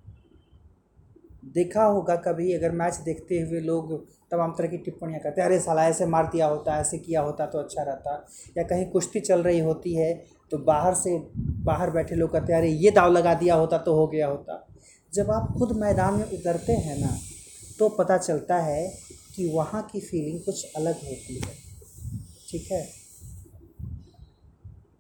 देखा 1.55 1.85
होगा 1.85 2.17
कभी, 2.17 2.53
अगर 2.53 2.71
मैच 2.73 2.95
देखते 3.05 3.41
हुए 3.41 3.61
लोग 3.61 3.95
तमाम 4.31 4.53
तरह 4.53 4.69
की 4.69 4.79
टिप्पणियाँ 4.79 5.21
करते 5.21 5.41
हैं, 5.41 5.49
अरे 5.49 5.59
साला, 5.61 5.85
ऐसे 5.89 6.07
मार 6.07 6.27
दिया 6.27 6.47
होता, 6.47 6.79
ऐसे 6.79 6.99
किया 6.99 7.21
होता 7.21 7.47
तो 7.47 7.59
अच्छा 7.59 7.83
रहता। 7.83 8.27
या 8.59 8.65
कहीं 8.65 8.87
कुश्ती 8.87 9.21
चल 9.21 9.43
रही 9.43 9.61
होती 9.61 9.95
है 9.95 10.13
तो 10.53 10.59
बाहर 10.59 10.95
से 10.95 11.19
बाहर 11.65 11.91
बैठे 11.91 12.15
लोग 12.15 12.33
कहते 12.33 12.53
हैं, 12.53 12.61
अरे, 12.61 12.69
ये 12.71 12.91
दाव 12.91 13.13
लगा 13.13 13.35
दिया 13.35 13.55
होता 13.55 13.79
तो 13.79 13.95
हो 13.95 14.07
गया 14.07 14.27
होता। 14.29 14.67
जब 15.17 15.31
आप 15.31 15.55
खुद 15.59 15.71
मैदान 15.79 16.15
में 16.15 16.25
उतरते 16.31 16.73
हैं 16.79 16.99
ना 16.99 17.17
तो 17.79 17.89
पता 17.91 18.17
चलता 18.19 18.57
है 18.61 18.89
कि 19.35 19.49
वहाँ 19.51 19.83
की 19.93 20.01
फीलिंग 20.01 20.41
कुछ 20.41 20.75
अलग 20.77 20.95
होती 21.05 21.35
है। 21.37 21.55
ठीक 22.49 22.71
है? 22.73 22.87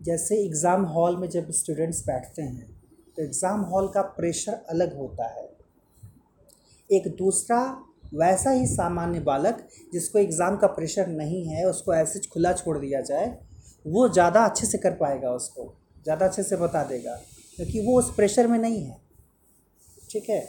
जैसे 0.02 0.36
एग्ज़ाम 0.44 0.84
हॉल 0.86 1.16
में 1.16 1.28
जब 1.28 1.50
स्टूडेंट्स 1.52 2.02
बैठते 2.06 2.42
हैं 2.42 2.66
तो 3.16 3.22
एग्ज़ाम 3.22 3.60
हॉल 3.64 3.88
का 3.88 4.02
प्रेशर 4.16 4.52
अलग 4.70 4.96
होता 4.98 5.28
है। 5.30 5.48
एक 6.90 7.08
दूसरा 7.18 7.60
वैसा 8.14 8.50
ही 8.50 8.66
सामान्य 8.68 9.20
बालक 9.22 9.66
जिसको 9.92 10.18
एग्ज़ाम 10.18 10.56
का 10.56 10.66
प्रेशर 10.68 11.06
नहीं 11.08 11.44
है, 11.46 11.64
उसको 11.64 11.94
ऐसे 11.94 12.20
खुला 12.32 12.52
छोड़ 12.54 12.78
दिया 12.78 13.00
जाए, 13.02 13.26
वो 13.84 14.08
ज़्यादा 14.10 14.44
अच्छे 14.44 14.66
से 14.66 14.78
कर 14.78 14.94
पाएगा 14.96 15.30
उसको, 15.32 15.72
ज़्यादा 16.04 16.26
अच्छे 16.26 16.42
से 16.42 16.56
बता 16.56 16.84
देगा, 16.84 17.14
क्योंकि 17.56 17.80
वो 17.80 17.98
उस 17.98 18.14
प्रेशर 18.16 18.46
में 18.46 18.58
नहीं 18.58 18.84
है। 18.84 19.04
ठीक 20.10 20.28
है? 20.30 20.40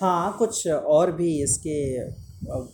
हाँ 0.00 0.36
कुछ 0.38 0.66
और 0.68 1.12
भी 1.12 1.30
इसके 1.42 1.78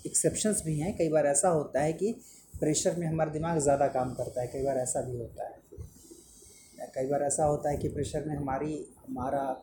एक्सेप्शंस 0.06 0.62
भी 0.66 0.78
हैं। 0.78 0.96
कई 0.96 1.08
बार 1.08 1.26
ऐसा 1.26 1.48
होता 1.48 1.80
है 1.80 1.92
कि 1.92 2.12
प्रेशर 2.54 2.96
में 2.98 3.06
हमारा 3.06 3.30
दिमाग 3.30 3.58
ज़्यादा 3.58 3.86
काम 3.88 4.14
करता 4.14 4.40
है। 4.40 4.46
कई 4.46 4.62
बार 4.64 4.78
ऐसा 4.78 5.00
भी 5.00 5.16
होता 5.18 5.44
है। 5.44 5.56
कई 6.94 7.06
बार 7.06 7.22
ऐसा 7.22 7.44
होता 7.44 7.70
है 7.70 7.76
कि 7.76 7.88
प्रेशर 7.88 8.24
में 8.24 8.34
हमारी, 8.36 8.74
हमारा 9.08 9.62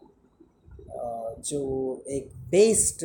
जो 1.41 2.03
एक 2.09 2.29
बेस्ड 2.49 3.03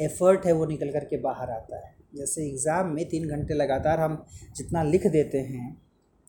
एफ़र्ट 0.00 0.46
है, 0.46 0.52
वो 0.52 0.66
निकल 0.66 0.90
कर 0.90 1.04
के 1.04 1.16
बाहर 1.20 1.50
आता 1.50 1.76
है। 1.78 1.92
जैसे 2.16 2.46
एग्ज़ाम 2.46 2.90
में 2.94 3.04
तीन 3.08 3.28
घंटे 3.28 3.54
लगातार 3.54 4.00
हम 4.00 4.24
जितना 4.56 4.82
लिख 4.82 5.06
देते 5.06 5.38
हैं 5.40 5.76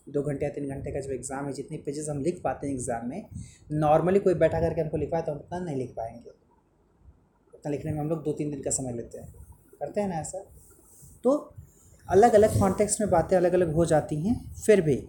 दो 0.07 0.21
घंटे 0.23 0.45
या 0.45 0.51
तीन 0.51 0.69
घंटे 0.69 0.91
का 0.91 0.99
जो 0.99 1.11
एग्ज़ाम 1.13 1.45
है, 1.45 1.53
जितनी 1.53 1.77
पेजेस 1.77 2.07
हम 2.09 2.21
लिख 2.21 2.41
पाते 2.43 2.67
हैं 2.67 2.73
एग्ज़ाम 2.73 3.07
में 3.09 3.25
नॉर्मली 3.73 4.19
कोई 4.19 4.33
बैठा 4.35 4.59
करके 4.61 4.81
हमको 4.81 4.97
लिखवाए 4.97 5.21
तो 5.21 5.31
हम 5.31 5.37
उतना 5.37 5.59
नहीं 5.59 5.75
लिख 5.75 5.93
पाएँगे। 5.97 6.29
उतना 7.53 7.71
लिखने 7.71 7.91
में 7.91 7.99
हम 7.99 8.09
लोग 8.09 8.23
दो 8.23 8.33
तीन 8.33 8.51
दिन 8.51 8.61
का 8.61 8.71
समय 8.71 8.93
लेते 8.93 9.17
हैं। 9.17 9.33
करते 9.79 10.01
हैं 10.01 10.07
ना 10.07 10.15
ऐसा? 10.15 10.43
तो 11.23 11.31
अलग 12.07 12.33
अलग 12.33 12.59
कॉन्टेक्स्ट 12.59 13.01
में 13.01 13.09
बातें 13.09 13.35
अलग 13.37 13.53
अलग 13.53 13.73
हो 13.73 13.85
जाती 13.85 14.15
हैं, 14.19 14.39
फिर 14.55 14.81
भी 14.81 15.03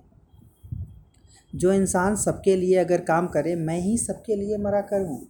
जो 1.53 1.73
इंसान 1.73 2.17
सबके 2.17 2.57
लिए 2.57 2.77
अगर 2.77 3.01
काम 3.03 3.27
करे, 3.29 3.55
मैं 3.57 3.79
ही 3.81 3.97
सबके 3.99 4.37
लिए 4.37 4.57
मरा 4.59 4.81
करूँ? 4.83 5.21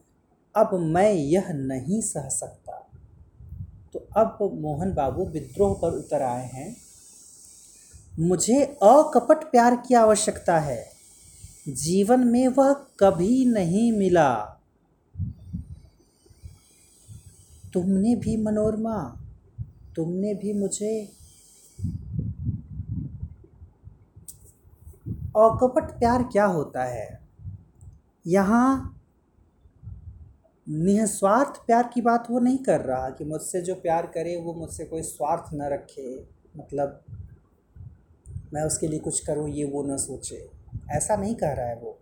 अब 0.54 0.74
मैं 0.74 1.12
यह 1.12 1.52
नहीं 1.52 2.00
सह 2.02 2.28
सकता। 2.28 2.72
तो 3.92 4.06
अब 4.16 4.38
मोहन 4.54 4.92
बाबू 4.94 5.24
विद्रोह 5.24 5.74
पर 5.74 5.98
उतर 5.98 6.22
आए 6.22 6.46
हैं। 6.46 6.74
मुझे 8.18 8.64
अकपट 8.64 9.50
प्यार 9.50 9.76
की 9.76 9.94
आवश्यकता 9.94 10.58
है। 10.58 10.90
जीवन 11.68 12.20
में 12.20 12.48
वह 12.48 12.72
कभी 12.72 13.44
नहीं 13.44 13.92
मिला। 13.92 14.34
तुमने 17.72 18.16
भी 18.16 18.36
मनोरमा, 18.36 19.20
तुमने 19.96 20.34
भी 20.34 20.52
मुझे 20.52 21.12
अकपट 25.36 25.98
प्यार 25.98 26.22
क्या 26.22 26.44
होता 26.44 26.84
है? 26.84 27.20
यहाँ 28.26 28.92
निस्वार्थ 30.68 31.66
प्यार 31.66 31.90
की 31.94 32.00
बात 32.00 32.30
वो 32.30 32.38
नहीं 32.38 32.58
कर 32.58 32.80
रहा 32.80 33.10
कि 33.10 33.24
मुझसे 33.24 33.60
जो 33.60 33.74
प्यार 33.74 34.06
करे 34.06 34.36
वो 34.36 34.54
मुझसे 34.54 34.84
कोई 34.84 35.02
स्वार्थ 35.02 35.54
न 35.54 35.62
रखे 35.62 36.28
मतलब 36.56 37.04
मैं 38.54 38.62
उसके 38.62 38.88
लिए 38.88 38.98
कुछ 38.98 39.20
करूँ, 39.20 39.48
ये 39.48 39.64
वो 39.64 39.82
न 39.82 39.96
सोचे। 39.96 40.50
ऐसा 40.90 41.16
नहीं 41.16 41.34
कह 41.34 41.52
रहा 41.52 41.66
है 41.66 41.76
वो। 41.76 41.98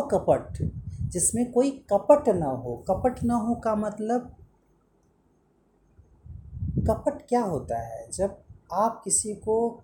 अकपट, 0.00 0.70
जिसमें 1.02 1.52
कोई 1.52 1.70
कपट 1.70 2.28
ना 2.28 2.46
हो। 2.46 2.84
कपट 2.88 3.22
ना 3.24 3.34
हो 3.34 3.54
का 3.54 3.74
मतलब 3.74 4.36
कपट 6.90 7.28
क्या 7.28 7.42
होता 7.42 7.78
है? 7.78 8.10
जब 8.10 8.38
आप 8.72 9.02
किसी 9.04 9.34
को, 9.34 9.82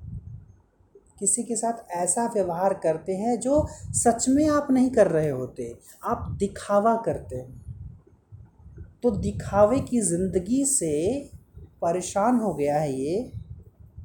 किसी 1.19 1.43
के 1.43 1.57
साथ 1.57 1.91
ऐसा 1.91 2.31
व्यवहार 2.35 2.75
करते 2.75 3.17
हैं 3.17 3.41
जो 3.41 3.69
सच 3.75 4.29
में 4.29 4.49
आप 4.49 4.67
नहीं 4.71 4.91
कर 4.91 5.07
रहे 5.07 5.31
होते, 5.31 5.79
आप 6.05 6.37
दिखावा 6.39 6.97
करते 6.97 7.37
हैं। 7.37 7.69
तो 9.03 9.11
दिखावे 9.11 9.81
की 9.81 10.01
ज़िंदगी 10.01 10.65
से 10.65 11.25
परेशान 11.83 12.37
हो 12.37 12.55
गया 12.55 12.79
है 12.79 12.93
ये। 12.93 13.38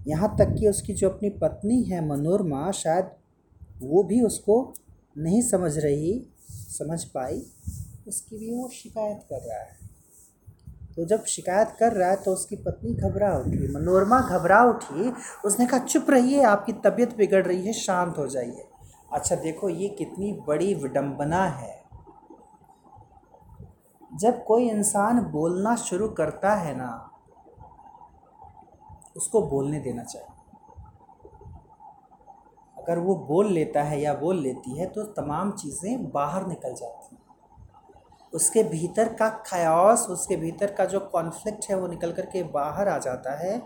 यहाँ 0.07 0.35
तक 0.39 0.55
कि 0.59 0.67
उसकी 0.67 0.93
जो 0.93 1.09
अपनी 1.09 1.29
पत्नी 1.29 1.83
है 1.83 2.07
मनोरमा 2.09 2.71
शायद 2.71 3.11
वो 3.81 4.03
भी 4.03 4.21
उसको 4.21 4.73
नहीं 5.17 5.41
समझ 5.41 5.77
रही, 5.77 6.27
समझ 6.49 7.03
पाई। 7.03 7.45
उसकी 8.07 8.37
भी 8.37 8.55
वो 8.55 8.69
शिकायत 8.69 9.25
कर 9.29 9.35
रहा 9.35 9.59
है। 9.59 9.77
तो 10.95 11.05
जब 11.05 11.23
शिकायत 11.25 11.75
कर 11.79 11.93
रहा 11.93 12.09
है 12.09 12.15
तो 12.15 12.31
उसकी 12.31 12.55
पत्नी 12.55 12.93
घबरा 12.93 13.37
उठी, 13.37 13.67
मनोरमा 13.73 14.21
घबरा 14.21 14.63
उठी। 14.63 15.13
उसने 15.45 15.65
कहा, 15.65 15.79
चुप 15.79 16.05
रहिए, 16.09 16.43
आपकी 16.43 16.73
तबीयत 16.73 17.15
बिगड़ 17.17 17.45
रही 17.45 17.67
है, 17.67 17.73
शांत 17.73 18.17
हो 18.17 18.27
जाइए। 18.27 18.65
अच्छा 19.13 19.35
देखो, 19.35 19.69
ये 19.69 19.89
कितनी 19.89 20.31
बड़ी 20.47 20.73
विडम्बना 20.73 21.45
है। 21.45 21.83
जब 24.15 24.43
कोई 24.43 24.69
इंसान 24.69 25.19
बोलना 25.19 25.75
शुरू 25.75 26.09
करता 26.09 26.53
है 26.55 26.77
ना 26.77 27.09
उसको 29.15 29.41
बोलने 29.47 29.79
देना 29.79 30.03
चाहिए। 30.03 30.27
अगर 32.77 32.99
वो 32.99 33.15
बोल 33.27 33.51
लेता 33.53 33.83
है 33.83 34.01
या 34.01 34.13
बोल 34.15 34.39
लेती 34.39 34.77
है 34.77 34.85
तो 34.87 35.03
तमाम 35.13 35.51
चीज़ें 35.53 36.11
बाहर 36.11 36.47
निकल 36.47 36.73
जाती 36.75 37.15
हैं। 37.15 37.21
उसके 38.33 38.63
भीतर 38.65 39.13
का 39.13 39.29
खयास 39.47 40.05
उसके 40.09 40.35
भीतर 40.37 40.71
का 40.73 40.85
जो 40.85 40.99
कॉन्फ्लिक्ट 41.11 41.69
है, 41.69 41.75
वो 41.77 41.87
निकल 41.87 42.11
कर 42.11 42.25
के 42.25 42.43
बाहर 42.51 42.87
आ 42.87 42.97
जाता 42.99 43.37
है। 43.39 43.61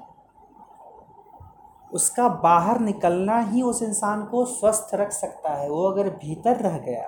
उसका 1.92 2.27
बाहर 2.39 2.80
निकलना 2.82 3.39
ही 3.42 3.62
उस 3.63 3.82
इंसान 3.82 4.25
को 4.25 4.46
स्वस्थ 4.48 4.94
रख 4.96 5.12
सकता 5.13 5.54
है। 5.54 5.70
वो 5.70 5.84
अगर 5.84 6.10
भीतर 6.16 6.62
रह 6.62 6.77
गया, 6.80 7.08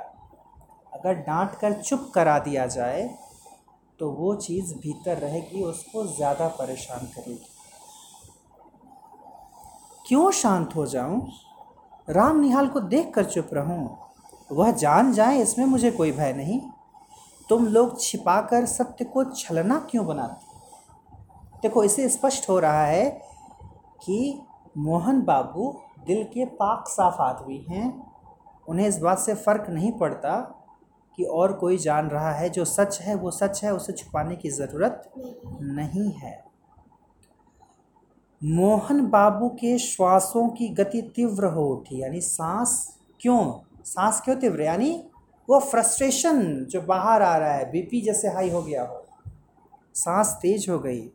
अगर 0.94 1.14
डांट 1.22 1.56
कर 1.56 1.74
चुप 1.82 2.12
करा 2.16 2.38
दिया 2.40 2.66
जाए 2.70 3.08
तो 4.00 4.10
वो 4.12 4.34
चीज़ 4.38 4.74
भीतर 4.76 5.18
रहेगी, 5.18 5.64
उसको 5.64 6.06
ज़्यादा 6.08 6.48
परेशान 6.60 7.06
करेगी। 7.08 7.48
क्यों 10.10 10.32
शांत 10.32 10.76
हो 10.76 10.86
जाऊँ? 10.86 11.32
राम 12.10 12.40
निहाल 12.40 12.68
को 12.68 12.80
देख 12.80 13.14
कर 13.14 13.26
चुप 13.26 13.50
रहूँ। 13.54 13.98
वह 14.52 14.72
जान 14.72 15.14
जाए, 15.14 15.42
इसमें 15.42 15.66
मुझे 15.66 15.92
कोई 15.92 16.12
भय 16.12 16.34
नहीं। 16.34 16.62
तुम 17.50 17.68
लोग 17.68 18.02
छिपाकर 18.02 18.66
सत्य 18.66 19.06
को 19.06 19.24
छलना 19.24 19.88
क्यों 19.92 20.06
बनाते? 20.06 20.58
देखो, 21.62 21.84
इसे 21.84 22.10
स्पष्ट 22.10 22.50
हो 22.50 22.60
रहा 22.60 22.86
है 22.86 23.22
कि 24.06 24.42
मोहन 24.78 25.22
बाबू 25.22 25.82
दिल 26.06 26.24
के 26.24 26.46
पाक 26.46 26.88
साफ़ 26.88 27.22
आदमी 27.22 27.66
हैं। 27.70 28.12
उन्हें 28.70 28.88
इस 28.88 29.00
बात 29.00 29.20
से 29.20 29.34
फ़र्क 29.34 29.66
नहीं 29.70 29.92
पड़ता 29.92 30.42
कि 31.16 31.24
और 31.24 31.54
कोई 31.54 31.78
जान 31.78 32.08
रहा 32.08 32.32
है 32.32 32.50
जो 32.50 32.66
सच 32.66 33.02
है, 33.02 33.16
वो 33.16 33.32
सच 33.32 33.64
है, 33.64 33.74
उसे 33.74 33.94
छुपाने 33.94 34.36
की 34.36 34.50
ज़रूरत 34.50 35.12
नहीं 35.62 36.12
है। 36.12 36.49
मोहन 38.42 39.06
बाबू 39.08 39.48
के 39.52 39.78
श्वासों 39.78 40.48
की 40.50 40.68
गति 40.70 41.02
तीव्र 41.16 41.46
हो 41.46 41.66
उठी, 41.68 42.02
यानी 42.02 42.22
सांस 42.22 42.72
क्यों? 43.22 43.54
सांस 43.86 44.22
क्यों 44.22 44.36
तीव्र? 44.36 44.62
यानी 44.62 44.92
वो 45.50 45.60
फ्रस्ट्रेशन 45.60 46.42
जो 46.66 46.82
बाहर 46.82 47.22
आ 47.22 47.36
रहा 47.38 47.52
है, 47.52 47.70
बीपी 47.72 48.02
जैसे 48.02 48.28
हाई 48.28 48.50
हो 48.50 48.62
गया 48.62 48.84
हो, 48.84 49.06
सांस 49.96 50.38
तेज 50.42 50.70
हो 50.70 50.78
गई। 50.80 51.10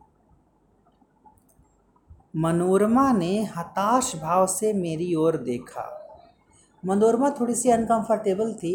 मनोरमा 2.36 3.12
ने 3.12 3.42
हताश 3.56 4.14
भाव 4.16 4.46
से 4.46 4.72
मेरी 4.72 5.14
ओर 5.14 5.36
देखा। 5.36 5.88
मनोरमा 6.82 7.30
थोड़ी 7.30 7.54
सी 7.54 7.70
अनकंफर्टेबल 7.70 8.52
थी। 8.54 8.74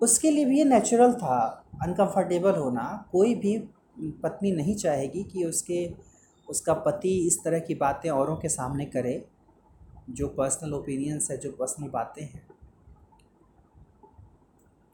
उसके 0.00 0.30
लिए 0.30 0.44
भी 0.44 0.58
ये 0.58 0.64
नेचुरल 0.64 1.12
था। 1.12 1.64
अनकंफर्टेबल 1.82 2.54
होना 2.54 3.04
कोई 3.12 3.34
भी 3.34 3.56
पत्नी 4.22 4.52
नहीं 4.52 4.74
चाहेगी 4.76 5.22
कि 5.24 5.44
उसके 5.44 5.86
उसका 6.48 6.74
पति 6.74 7.16
इस 7.26 7.38
तरह 7.44 7.58
की 7.58 7.74
बातें 7.74 8.10
औरों 8.10 8.36
के 8.36 8.48
सामने 8.48 8.84
करे, 8.86 9.24
जो 10.10 10.28
पर्सनल 10.28 10.74
ओपिनियंस 10.74 11.30
है, 11.30 11.36
जो 11.36 11.50
पर्सनल 11.52 11.88
बातें 11.88 12.24
हैं 12.24 12.46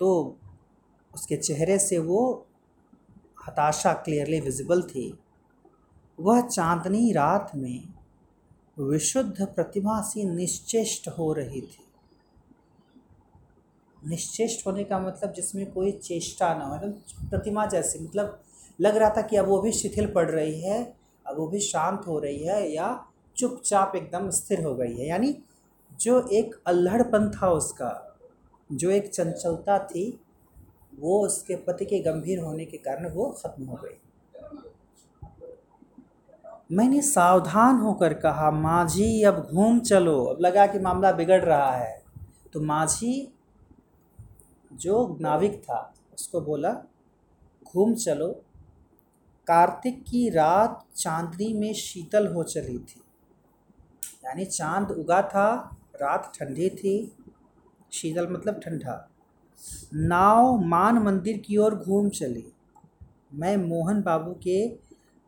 तो 0.00 0.36
उसके 1.14 1.36
चेहरे 1.36 1.78
से 1.78 1.98
वो 1.98 2.46
हताशा 3.46 3.92
क्लियरली 3.94 4.40
विजिबल 4.40 4.82
थी। 4.82 5.18
वह 6.18 6.40
चांदनी 6.40 7.12
रात 7.12 7.50
में 7.56 7.88
विशुद्ध 8.78 9.46
प्रतिभा 9.46 10.00
सी 10.02 10.24
निश्चेष्ट 10.24 11.08
हो 11.08 11.32
रही 11.32 11.60
थी। 11.60 11.84
निश्चेष्ट 14.08 14.66
होने 14.66 14.84
का 14.84 14.98
मतलब 14.98 15.32
जिसमें 15.32 15.70
कोई 15.72 15.92
चेष्टा 15.92 16.52
ना 16.54 16.64
हो 16.64 16.74
मतलब 16.74 17.28
प्रतिमा 17.30 17.66
जैसी 17.66 17.98
मतलब 17.98 18.42
लग 18.80 18.96
रहा 18.96 19.10
था 19.10 19.22
कि 19.22 19.36
अब 19.36 19.48
वो 19.48 19.60
भी 19.60 19.72
शिथिल 19.72 20.12
पड़ 20.12 20.30
रही 20.30 20.60
है 20.60 20.82
अब 21.30 21.38
वो 21.38 21.46
भी 21.46 21.60
शांत 21.60 22.02
हो 22.06 22.18
रही 22.18 22.44
है 22.44 22.72
या 22.72 23.06
चुपचाप 23.36 23.92
एकदम 23.96 24.30
स्थिर 24.30 24.64
हो 24.64 24.74
गई 24.74 24.94
है। 24.94 25.06
यानी 25.08 25.36
जो 26.00 26.28
एक 26.32 26.62
अल्हड़पन 26.66 27.30
था 27.30 27.50
उसका, 27.50 28.18
जो 28.72 28.90
एक 28.90 29.08
चंचलता 29.08 29.78
थी, 29.78 30.20
वो 31.00 31.26
उसके 31.26 31.56
पति 31.56 31.84
के 31.84 31.98
गंभीर 31.98 32.38
होने 32.38 32.64
के 32.64 32.76
कारण 32.76 33.10
वो 33.10 33.30
ख़त्म 33.30 33.64
हो 33.64 33.78
गई। 33.84 33.96
मैंने 36.72 37.02
सावधान 37.02 37.76
होकर 37.76 38.14
कहा 38.14 38.50
माझी 38.50 39.22
अब 39.22 39.48
घूम 39.52 39.80
चलो। 39.80 40.24
अब 40.24 40.40
लगा 40.40 40.66
कि 40.66 40.78
मामला 40.78 41.12
बिगड़ 41.12 41.44
रहा 41.44 41.70
है। 41.70 42.02
तो 42.52 42.60
माझी 42.60 43.32
जो 44.72 45.18
नाविक 45.20 45.62
था, 45.62 45.94
उसको 46.14 46.40
बोला, 46.40 46.72
घूम 47.74 47.94
चलो 47.94 48.42
कार्तिक 49.50 50.02
की 50.02 50.28
रात 50.28 50.84
चांदनी 50.96 51.52
में 51.54 51.72
शीतल 51.74 52.26
हो 52.26 52.42
चली 52.42 52.78
थी। 52.78 53.02
यानी 54.24 54.44
चाँद 54.44 54.90
उगा 54.90 55.22
था, 55.22 55.76
रात 55.94 56.32
ठंडी 56.38 56.70
थी। 56.70 57.16
शीतल 57.92 58.28
मतलब 58.28 58.60
ठंडा। 58.60 59.10
नाव 59.94 60.56
मान 60.56 60.98
मंदिर 60.98 61.38
की 61.38 61.56
ओर 61.56 61.74
घूम 61.74 62.08
चली। 62.08 62.52
मैं 63.34 63.56
मोहन 63.56 64.02
बाबू 64.02 64.32
के 64.32 64.78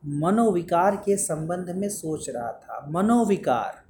मनोविकार 0.07 0.97
के 0.97 1.17
संबंध 1.17 1.71
में 1.71 1.89
सोच 1.89 2.31
रहा 2.31 2.53
था। 2.53 2.87
मनोविकार, 2.89 3.85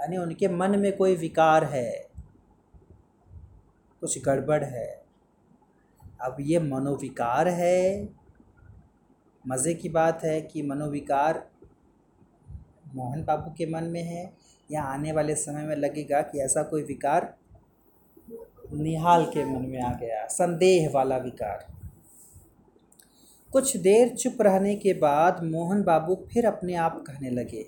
यानी 0.00 0.16
उनके 0.16 0.48
मन 0.48 0.78
में 0.78 0.96
कोई 0.96 1.16
विकार 1.16 1.64
है, 1.64 2.08
कुछ 4.00 4.24
गड़बड़ 4.24 4.64
है। 4.64 5.04
अब 6.20 6.36
ये 6.40 6.60
मनोविकार 6.60 7.48
है 7.48 8.08
मज़े 9.46 9.74
की 9.74 9.88
बात 9.90 10.24
है 10.24 10.40
कि 10.42 10.62
मनोविकार 10.62 11.44
मोहन 12.94 13.22
बाबू 13.24 13.50
के 13.50 13.66
मन 13.66 13.84
में 13.84 14.02
है, 14.02 14.30
या 14.70 14.82
आने 14.84 15.12
वाले 15.12 15.34
समय 15.36 15.62
में 15.62 15.76
लगेगा 15.76 16.20
कि 16.22 16.40
ऐसा 16.40 16.62
कोई 16.62 16.82
विकार 16.82 17.34
निहाल 18.74 19.24
के 19.26 19.44
मन 19.44 19.68
में 19.68 19.80
आ 19.82 19.92
गया, 19.92 20.26
संदेह 20.28 20.90
वाला 20.94 21.16
विकार। 21.18 21.66
कुछ 23.52 23.76
देर 23.78 24.08
चुप 24.10 24.42
रहने 24.42 24.74
के 24.76 24.92
बाद 24.94 25.42
मोहन 25.44 25.82
बाबू 25.82 26.14
फिर 26.32 26.46
अपने 26.46 26.74
आप 26.76 27.02
कहने 27.06 27.30
लगे, 27.30 27.64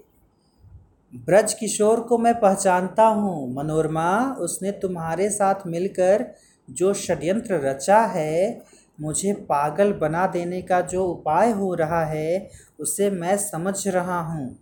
ब्रज 1.13 1.53
किशोर 1.55 2.01
को 2.01 2.19
मैं 2.19 2.35
पहचानता 2.41 3.05
हूँ, 3.05 3.55
मनोरमा, 3.55 4.37
उसने 4.41 4.71
तुम्हारे 4.73 5.29
साथ 5.31 5.67
मिलकर 5.67 6.27
जो 6.69 6.93
षड्यंत्र 6.97 7.61
रचा 7.61 8.01
है 8.07 8.61
मुझे 8.99 9.33
पागल 9.33 9.93
बना 9.93 10.27
देने 10.27 10.63
का 10.63 10.81
जो 10.81 11.05
उपाय 11.05 11.51
हो 11.51 11.75
रहा 11.75 12.05
है, 12.05 12.51
उसे 12.81 13.11
मैं 13.11 13.37
समझ 13.37 13.89
रहा 13.89 14.21
हूँ। 14.21 14.59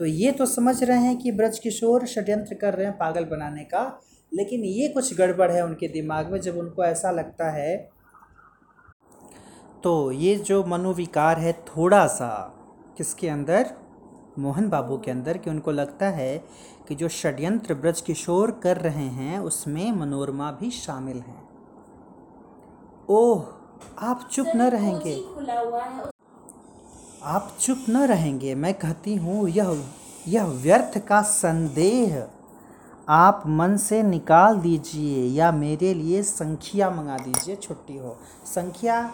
तो 0.00 0.04
ये 0.04 0.32
तो 0.32 0.46
समझ 0.46 0.82
रहे 0.84 0.98
हैं 0.98 1.16
कि 1.16 1.32
ब्रज 1.32 1.58
किशोर 1.58 2.06
षड्यंत्र 2.06 2.54
कर 2.54 2.74
रहे 2.74 2.86
हैं 2.86 2.96
पागल 2.98 3.24
बनाने 3.24 3.64
का, 3.64 4.00
लेकिन 4.32 4.64
ये 4.64 4.88
कुछ 4.88 5.16
गड़बड़ 5.16 5.50
है 5.50 5.64
उनके 5.64 5.88
दिमाग 5.88 6.32
में 6.32 6.40
जब 6.40 6.56
उनको 6.56 6.84
ऐसा 6.84 7.10
लगता 7.10 7.50
है। 7.50 7.76
तो 9.82 10.12
ये 10.12 10.36
जो 10.36 10.64
मनोविकार 10.64 11.38
है 11.38 11.52
थोड़ा 11.52 12.06
सा, 12.06 12.28
किसके 12.96 13.28
अंदर? 13.28 13.70
मोहन 14.38 14.68
बाबू 14.68 14.96
के 14.98 15.10
अंदर 15.10 15.38
कि 15.38 15.50
उनको 15.50 15.72
लगता 15.72 16.06
है 16.06 16.36
कि 16.88 16.94
जो 16.94 17.08
षड्यंत्र 17.08 17.74
ब्रज 17.74 18.00
किशोर 18.00 18.50
कर 18.62 18.76
रहे 18.76 19.06
हैं 19.10 19.38
उसमें 19.40 19.92
मनोरमा 19.92 20.50
भी 20.50 20.70
शामिल 20.70 21.16
हैं। 21.18 21.42
ओह 23.08 23.44
आप 23.98 24.28
चुप 24.32 24.46
न 24.56 24.68
रहेंगे। 24.70 25.14
आप 27.24 27.56
चुप 27.60 27.84
न 27.88 28.06
रहेंगे 28.06 28.54
मैं 28.54 28.74
कहती 28.74 29.14
हूँ 29.16 29.48
यह 29.48 29.84
यह 30.28 30.44
व्यर्थ 30.62 30.98
का 30.98 31.20
संदेह। 31.22 32.26
आप 33.08 33.42
मन 33.46 33.76
से 33.76 34.02
निकाल 34.02 34.58
दीजिए 34.58 35.24
या 35.30 35.50
मेरे 35.52 35.92
लिए 35.94 36.22
संख्या 36.22 36.90
मंगा 36.90 37.18
दीजिए 37.18 37.56
छुट्टी 37.56 37.96
हो। 37.96 38.16
संख्या 38.46 39.10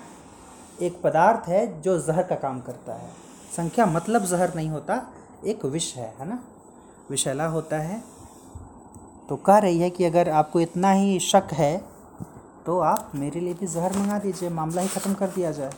एक 0.82 1.00
पदार्थ 1.02 1.48
है 1.48 1.80
जो 1.82 1.98
जहर 1.98 2.22
का 2.22 2.36
काम 2.36 2.60
करता 2.60 2.94
है। 2.94 3.21
संख्या 3.52 3.86
मतलब 3.86 4.24
जहर 4.24 4.54
नहीं 4.54 4.70
होता, 4.70 5.00
एक 5.44 5.64
विष 5.64 5.94
है 5.96 6.14
है 6.18 6.28
ना? 6.28 6.38
विषैला 7.10 7.46
होता 7.46 7.78
है। 7.78 8.02
तो 9.28 9.36
कह 9.36 9.58
रही 9.58 9.80
है 9.80 9.90
कि 9.90 10.04
अगर 10.04 10.28
आपको 10.30 10.60
इतना 10.60 10.90
ही 10.92 11.18
शक 11.20 11.52
है 11.52 11.76
तो 12.66 12.78
आप 12.80 13.12
मेरे 13.14 13.40
लिए 13.40 13.54
भी 13.54 13.66
जहर 13.66 13.96
मंगा 13.98 14.18
दीजिए, 14.18 14.48
मामला 14.50 14.82
ही 14.82 14.88
ख़त्म 14.88 15.14
कर 15.14 15.28
दिया 15.28 15.50
जाए। 15.50 15.72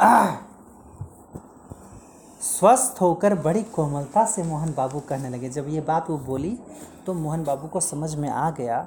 आह! 0.00 0.34
स्वस्थ 2.40 3.00
होकर 3.00 3.34
बड़ी 3.34 3.62
कोमलता 3.64 4.24
से 4.26 4.42
मोहन 4.42 4.72
बाबू 4.74 5.00
कहने 5.00 5.28
लगे। 5.28 5.48
जब 5.48 5.68
ये 5.68 5.80
बात 5.80 6.10
वो 6.10 6.16
बोली 6.18 6.58
तो 7.06 7.14
मोहन 7.14 7.44
बाबू 7.44 7.68
को 7.68 7.80
समझ 7.80 8.14
में 8.14 8.28
आ 8.28 8.50
गया, 8.50 8.80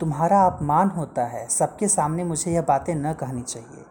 तुम्हारा 0.00 0.44
अपमान 0.46 0.88
होता 0.90 1.24
है। 1.24 1.46
सबके 1.48 1.88
सामने 1.88 2.24
मुझे 2.24 2.52
यह 2.52 2.62
बातें 2.62 2.94
न 2.94 3.12
कहनी 3.12 3.42
चाहिए। 3.42 3.84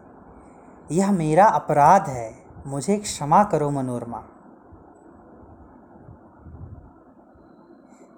यह 0.90 1.12
मेरा 1.12 1.46
अपराध 1.46 2.08
है। 2.08 2.34
मुझे 2.66 2.98
क्षमा 2.98 3.44
करो, 3.44 3.70
मनोरमा। 3.70 4.28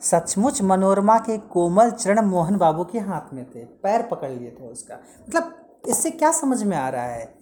सचमुच 0.01 0.63
मनोरमा 0.63 1.19
के 1.19 1.39
कोमल 1.39 1.91
चरण 1.91 2.21
मोहन 2.21 2.57
बाबू 2.57 2.85
के 2.85 2.99
हाथ 2.99 3.35
में 3.35 3.51
थे। 3.51 3.65
पैर 3.65 4.03
पकड़ 4.03 4.31
लिए 4.31 4.57
थे 4.61 4.69
उसका। 4.69 4.95
मतलब 5.29 5.57
इससे 5.89 6.11
क्या 6.11 6.33
समझ 6.33 6.63
में 6.63 6.77
आ 6.77 6.89
रहा 6.89 7.05
है? 7.05 7.39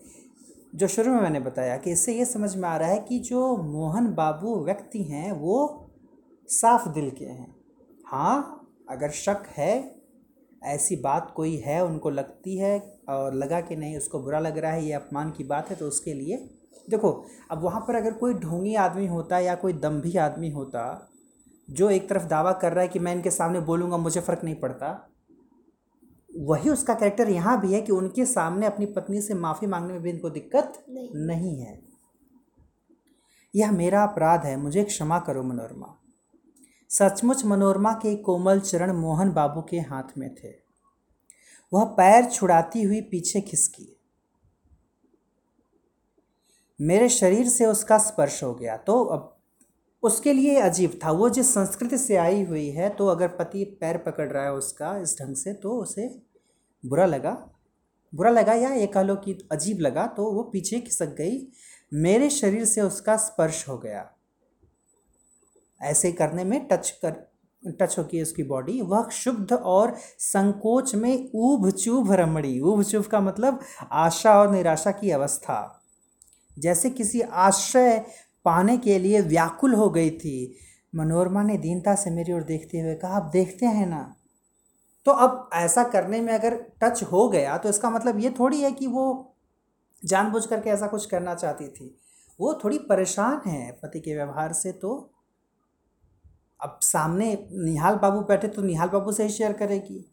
जो 0.74 0.88
शुरू 0.88 1.12
में 1.12 1.20
मैंने 1.20 1.40
बताया 1.40 1.76
कि 1.76 1.90
इससे 1.90 2.12
ये 2.12 2.24
समझ 2.24 2.56
में 2.56 2.68
आ 2.68 2.76
रहा 2.76 2.88
है 2.88 2.98
कि 2.98 3.18
जो 3.18 3.56
मोहन 3.56 4.14
बाबू 4.14 4.64
व्यक्ति 4.64 5.02
हैं, 5.02 5.32
वो 5.32 5.86
साफ़ 6.46 6.88
दिल 6.88 7.10
के 7.10 7.24
हैं। 7.24 7.56
हाँ 8.06 8.66
अगर 8.90 9.10
शक 9.10 9.44
है, 9.48 10.02
ऐसी 10.62 10.96
बात 10.96 11.32
कोई 11.36 11.56
है, 11.56 11.84
उनको 11.84 12.10
लगती 12.10 12.58
है 12.58 13.01
और 13.16 13.34
लगा 13.34 13.60
कि 13.60 13.76
नहीं 13.76 13.96
उसको 13.96 14.18
बुरा 14.20 14.38
लग 14.38 14.58
रहा 14.58 14.72
है 14.72 14.84
ये 14.84 14.92
अपमान 14.92 15.30
की 15.30 15.44
बात 15.44 15.70
है 15.70 15.76
तो 15.76 15.86
उसके 15.86 16.14
लिए 16.14 16.36
देखो 16.90 17.24
अब 17.50 17.62
वहाँ 17.62 17.80
पर 17.80 17.94
अगर 17.94 18.12
कोई 18.12 18.34
ढोंगी 18.34 18.74
आदमी 18.74 19.06
होता 19.06 19.38
या 19.38 19.54
कोई 19.54 19.72
दम्भी 19.72 20.16
आदमी 20.16 20.50
होता 20.50 21.08
जो 21.70 21.90
एक 21.90 22.08
तरफ़ 22.08 22.26
दावा 22.26 22.52
कर 22.52 22.72
रहा 22.72 22.82
है 22.82 22.88
कि 22.88 22.98
मैं 22.98 23.14
इनके 23.14 23.30
सामने 23.30 23.60
बोलूँगा 23.60 23.96
मुझे 23.96 24.20
फ़र्क 24.20 24.44
नहीं 24.44 24.54
पड़ता 24.54 25.08
वही 26.38 26.70
उसका 26.70 26.94
कैरेक्टर 26.94 27.28
यहाँ 27.28 27.60
भी 27.60 27.72
है 27.72 27.82
कि 27.82 27.92
उनके 27.92 28.26
सामने 28.26 28.66
अपनी 28.66 28.86
पत्नी 28.86 29.20
से 29.20 29.34
माफ़ी 29.34 29.66
मांगने 29.66 29.92
में 29.92 30.02
भी 30.02 30.10
इनको 30.10 30.30
दिक्कत 30.30 30.84
नहीं। 30.88 31.10
नहीं 31.14 31.60
है। 31.60 31.82
यह 33.54 33.72
मेरा 33.72 34.02
अपराध 34.04 34.44
है 34.44 34.56
मुझे 34.56 34.84
क्षमा 34.84 35.18
करो 35.18 35.42
मनोरमा। 35.42 35.98
सचमुच 36.90 37.44
मनोरमा 37.44 37.92
के 37.92 38.16
कोमल 38.16 38.60
चरण 38.60 38.92
मोहन 38.92 39.32
बाबू 39.32 39.62
के 39.62 39.80
हाथ 39.80 40.18
में 40.18 40.34
थे। 40.34 40.61
वह 41.72 41.84
पैर 41.96 42.24
छुड़ाती 42.24 42.82
हुई 42.82 43.00
पीछे 43.00 43.40
खिसकी। 43.40 43.88
मेरे 46.80 47.08
शरीर 47.08 47.48
से 47.48 47.66
उसका 47.66 47.98
स्पर्श 47.98 48.42
हो 48.42 48.54
गया। 48.54 48.76
तो 48.76 49.02
अब 49.04 49.28
उसके 50.02 50.32
लिए 50.32 50.58
अजीब 50.60 50.98
था। 51.04 51.10
वो 51.10 51.28
जिस 51.28 51.52
संस्कृति 51.54 51.98
से 51.98 52.16
आई 52.16 52.42
हुई 52.44 52.68
है 52.70 52.88
तो 52.90 53.06
अगर 53.06 53.28
पति 53.28 53.64
पैर 53.80 53.98
पकड़ 53.98 54.28
रहा 54.28 54.44
है 54.44 54.52
उसका 54.52 54.96
इस 54.98 55.16
ढंग 55.20 55.36
से 55.36 55.52
तो 55.54 55.76
उसे 55.78 56.08
बुरा 56.84 57.06
लगा। 57.06 57.32
बुरा 58.12 58.30
लगा 58.30 58.54
या 58.54 58.72
ये 58.72 58.86
कह 58.86 59.02
लो 59.02 59.16
कि 59.16 59.38
अजीब 59.52 59.80
लगा 59.80 60.06
तो 60.06 60.30
वो 60.32 60.42
पीछे 60.42 60.80
खिसक 60.80 61.14
गई। 61.14 61.46
मेरे 61.92 62.30
शरीर 62.30 62.64
से 62.64 62.80
उसका 62.80 63.16
स्पर्श 63.16 63.68
हो 63.68 63.78
गया। 63.78 64.10
ऐसे 65.80 66.12
करने 66.12 66.44
में 66.44 66.66
टच 66.68 66.90
कर 67.02 67.31
टच 67.64 67.98
होगी 67.98 68.22
उसकी 68.22 68.42
बॉडी 68.42 68.80
वह 68.80 69.08
शुद्ध 69.08 69.52
और 69.52 69.94
संकोच 70.18 70.94
में 70.94 71.30
ऊभ 71.34 71.70
चूभ 71.70 72.12
रमड़ी 72.12 72.60
ऊभ 72.60 72.82
चूभ 72.82 73.06
का 73.06 73.20
मतलब 73.20 73.60
आशा 73.92 74.38
और 74.40 74.50
निराशा 74.50 74.90
की 74.90 75.10
अवस्था। 75.10 75.84
जैसे 76.56 76.90
किसी 76.90 77.20
आश्रय 77.20 77.98
पाने 78.44 78.76
के 78.78 78.98
लिए 78.98 79.20
व्याकुल 79.20 79.74
हो 79.74 79.90
गई 79.90 80.10
थी, 80.10 80.56
मनोरमा 80.94 81.42
ने 81.42 81.56
दीनता 81.58 81.94
से 81.94 82.10
मेरी 82.10 82.32
ओर 82.32 82.42
देखते 82.42 82.80
हुए 82.80 82.94
कहा, 82.94 83.16
आप 83.16 83.30
देखते 83.32 83.66
हैं 83.66 83.86
ना? 83.86 84.16
तो 85.06 85.12
अब 85.12 85.48
ऐसा 85.54 85.84
करने 85.84 86.20
में 86.20 86.32
अगर 86.32 86.54
टच 86.82 87.02
हो 87.02 87.28
गया 87.28 87.56
तो 87.58 87.68
इसका 87.68 87.90
मतलब 87.90 88.18
ये 88.20 88.30
थोड़ी 88.30 88.60
है 88.60 88.72
कि 88.72 88.86
वो 88.86 89.34
जानबूझ 90.04 90.44
करके 90.46 90.70
ऐसा 90.70 90.86
कुछ 90.86 91.06
करना 91.06 91.34
चाहती 91.34 91.68
थी। 91.68 91.96
वो 92.40 92.60
थोड़ी 92.64 92.78
परेशान 92.78 93.40
है 93.46 93.72
पति 93.72 94.00
के 94.00 94.14
व्यवहार 94.14 94.52
से 94.52 94.72
तो 94.72 95.11
अब 96.62 96.78
सामने 96.82 97.48
निहाल 97.52 97.94
बाबू 97.94 98.20
बैठे 98.20 98.48
तो 98.48 98.62
निहाल 98.62 98.88
बाबू 98.88 99.12
से 99.12 99.22
ही 99.22 99.28
शेयर 99.28 99.52
करेगी। 99.52 100.04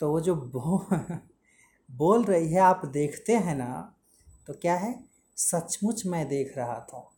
तो 0.00 0.10
वो 0.10 0.20
जो 0.20 0.34
बो 0.34 0.86
बोल 1.90 2.24
रही 2.24 2.52
है, 2.52 2.60
आप 2.60 2.86
देखते 2.86 3.36
हैं 3.36 3.54
ना 3.54 3.94
तो 4.46 4.52
क्या 4.52 4.74
है? 4.74 5.04
सचमुच 5.36 6.06
मैं 6.06 6.28
देख 6.28 6.58
रहा 6.58 6.80
था। 6.80 7.10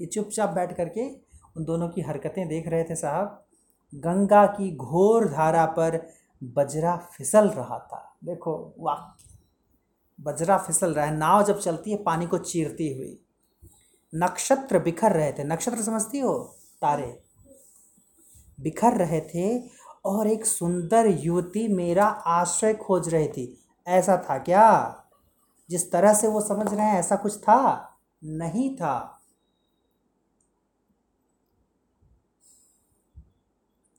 ये 0.00 0.06
चुपचाप 0.06 0.50
बैठ 0.50 0.76
करके 0.76 1.10
उन 1.56 1.64
दोनों 1.64 1.88
की 1.88 2.00
हरकतें 2.00 2.48
देख 2.48 2.68
रहे 2.68 2.84
थे 2.84 2.94
साहब। 2.94 3.46
गंगा 3.94 4.46
की 4.46 4.76
घोर 4.76 5.28
धारा 5.28 5.66
पर 5.66 6.08
बजरा 6.44 6.96
फिसल 6.96 7.48
रहा 7.48 7.78
था। 7.78 8.16
देखो, 8.24 8.74
वाह! 8.78 9.24
बजरा 10.20 10.58
फिसल 10.58 10.94
रहा 10.94 11.04
है। 11.04 11.16
नाव 11.16 11.44
जब 11.44 11.58
चलती 11.58 11.90
है, 11.90 12.02
पानी 12.02 12.26
को 12.26 12.38
चीरती 12.38 12.96
हुई। 12.96 13.20
नक्षत्र 14.14 14.78
बिखर 14.78 15.12
रहे 15.12 15.32
थे। 15.32 15.44
नक्षत्र 15.44 15.82
समझती 15.82 16.18
हो? 16.18 16.38
तारे। 16.82 17.22
बिखर 18.60 18.96
रहे 18.96 19.20
थे 19.20 19.70
और 20.04 20.26
एक 20.26 20.46
सुंदर 20.46 21.06
युवती 21.06 21.74
मेरा 21.74 22.06
आश्रय 22.06 22.74
खोज 22.74 23.08
रही 23.08 23.28
थी। 23.28 23.64
ऐसा 23.86 24.26
था 24.30 24.38
क्या? 24.38 24.96
जिस 25.70 25.92
तरह 25.92 26.14
से 26.14 26.28
वो 26.28 26.40
समझ 26.40 26.74
रहे 26.74 26.86
हैं, 26.86 26.98
ऐसा 26.98 27.16
कुछ 27.16 27.38
था? 27.38 27.90
नहीं 28.24 28.76
था। 28.76 29.16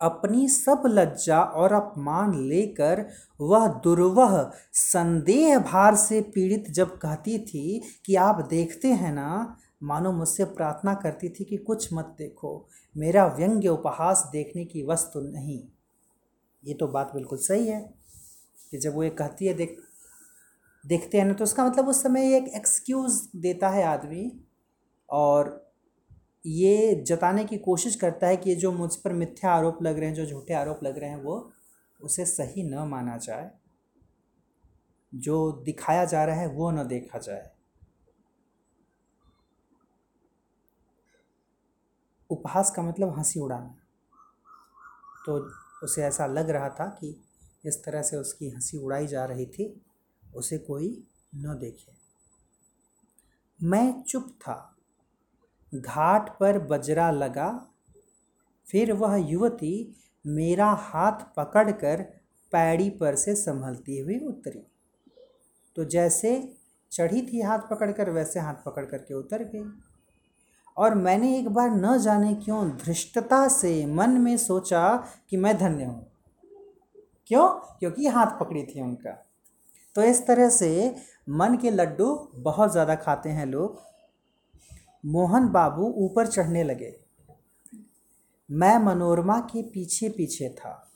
अपनी 0.01 0.47
सब 0.47 0.83
लज्जा 0.85 1.41
और 1.41 1.73
अपमान 1.73 2.43
लेकर 2.43 3.09
वह 3.41 3.67
दुर्वह 3.67 4.51
संदेह 4.73 5.59
भार 5.59 5.95
से 5.95 6.21
पीड़ित 6.21 6.71
जब 6.71 6.97
कहती 6.97 7.39
थी 7.39 7.81
कि 8.05 8.15
आप 8.15 8.47
देखते 8.49 8.87
हैं 8.87 9.13
ना 9.13 9.57
मानो 9.83 10.11
मुझसे 10.11 10.45
प्रार्थना 10.45 10.93
करती 10.93 11.29
थी 11.29 11.43
कि 11.43 11.57
कुछ 11.57 11.93
मत 11.93 12.15
देखो। 12.17 12.67
मेरा 12.97 13.25
व्यंग्य 13.25 13.69
उपहास 13.69 14.29
देखने 14.31 14.65
की 14.65 14.83
वस्तु 14.83 15.21
नहीं। 15.21 15.63
ये 16.65 16.73
तो 16.73 16.87
बात 16.87 17.13
बिल्कुल 17.13 17.37
सही 17.37 17.67
है 17.67 17.93
कि 18.71 18.77
जब 18.77 18.95
वो 18.95 19.03
ये 19.03 19.09
कहती 19.09 19.45
है, 19.45 19.53
देख, 19.53 19.81
देखते 20.85 21.17
हैं 21.17 21.25
ना 21.25 21.33
तो 21.33 21.43
उसका 21.43 21.65
मतलब 21.65 21.87
उस 21.87 22.03
समय 22.03 22.35
एक 22.35 22.47
एक्सक्यूज़ 22.47 23.29
देता 23.35 23.69
है 23.69 23.83
आदमी 23.83 24.45
और 25.09 25.71
ये 26.45 26.95
जताने 27.07 27.45
की 27.45 27.57
कोशिश 27.57 27.95
करता 27.95 28.27
है 28.27 28.37
कि 28.37 28.55
जो 28.55 28.71
मुझ 28.71 28.95
पर 28.95 29.13
मिथ्या 29.13 29.51
आरोप 29.51 29.83
लग 29.83 29.99
रहे 29.99 30.07
हैं, 30.07 30.15
जो 30.15 30.25
झूठे 30.25 30.53
आरोप 30.53 30.83
लग 30.83 30.97
रहे 30.97 31.09
हैं, 31.09 31.23
वो 31.23 31.51
उसे 32.01 32.25
सही 32.25 32.63
न 32.63 32.75
माना 32.75 33.17
जाए। 33.17 33.51
जो 35.15 35.51
दिखाया 35.51 36.05
जा 36.05 36.23
रहा 36.25 36.35
है, 36.35 36.47
वो 36.47 36.71
न 36.71 36.87
देखा 36.87 37.19
जाए। 37.19 37.51
उपहास 42.31 42.71
का 42.71 42.81
मतलब 42.81 43.17
हँसी 43.17 43.39
उड़ाना। 43.39 43.77
तो 45.25 45.51
उसे 45.83 46.03
ऐसा 46.03 46.25
लग 46.25 46.49
रहा 46.49 46.69
था 46.69 46.85
कि 46.85 47.23
इस 47.65 47.83
तरह 47.83 48.01
से 48.01 48.17
उसकी 48.17 48.49
हँसी 48.49 48.77
उड़ाई 48.77 49.07
जा 49.07 49.25
रही 49.25 49.45
थी, 49.45 49.85
उसे 50.35 50.57
कोई 50.57 51.07
न 51.35 51.57
देखे। 51.59 51.91
मैं 53.63 54.03
चुप 54.03 54.27
था। 54.41 54.77
घाट 55.75 56.39
पर 56.39 56.59
बजरा 56.59 57.11
लगा। 57.11 57.67
फिर 58.71 58.93
वह 58.93 59.15
युवती 59.15 59.95
मेरा 60.27 60.71
हाथ 60.71 61.35
पकड़कर 61.37 62.01
पैड़ी 62.51 62.89
पर 62.89 63.15
से 63.15 63.35
संभलती 63.35 63.99
हुई 63.99 64.19
उतरी। 64.19 64.67
तो 65.75 65.85
जैसे 65.85 66.57
चढ़ी 66.91 67.21
थी 67.33 67.41
हाथ 67.41 67.59
पकड़कर, 67.59 68.09
वैसे 68.09 68.39
हाथ 68.39 68.53
पकड़ 68.53 68.85
करके 68.85 69.13
उतर 69.13 69.43
गई। 69.43 69.90
और 70.77 70.95
मैंने 70.95 71.39
एक 71.39 71.49
बार 71.49 71.69
न 71.69 71.97
जाने 71.97 72.33
क्यों 72.35 72.69
धृष्टता 72.69 73.47
से 73.47 73.85
मन 73.85 74.09
में 74.09 74.37
सोचा 74.37 75.07
कि 75.29 75.37
मैं 75.37 75.57
धन्य 75.57 75.83
हूँ। 75.83 76.07
क्यों? 77.27 77.49
क्योंकि 77.49 78.07
हाथ 78.07 78.39
पकड़ी 78.39 78.63
थी 78.63 78.81
उनका। 78.81 79.27
तो 79.95 80.03
इस 80.03 80.27
तरह 80.27 80.49
से 80.49 80.95
मन 81.29 81.57
के 81.61 81.71
लड्डू 81.71 82.29
बहुत 82.35 82.71
ज़्यादा 82.71 82.95
खाते 82.95 83.29
हैं 83.29 83.45
लोग। 83.45 83.81
मोहन 85.05 85.47
बाबू 85.47 85.93
ऊपर 85.97 86.27
चढ़ने 86.27 86.63
लगे। 86.63 86.95
मैं 88.51 88.77
मनोरमा 88.77 89.39
के 89.39 89.61
पीछे 89.61 90.09
पीछे 90.09 90.49
था। 90.49 90.87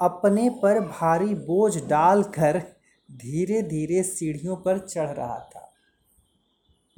अपने 0.00 0.50
पर 0.50 0.80
भारी 0.80 1.34
बोझ 1.34 1.84
डालकर 1.84 2.58
धीरे 3.10 3.62
धीरे 3.62 4.02
सीढ़ियों 4.02 4.56
पर 4.56 4.78
चढ़ 4.78 5.08
रहा 5.08 5.38
था। 5.38 5.69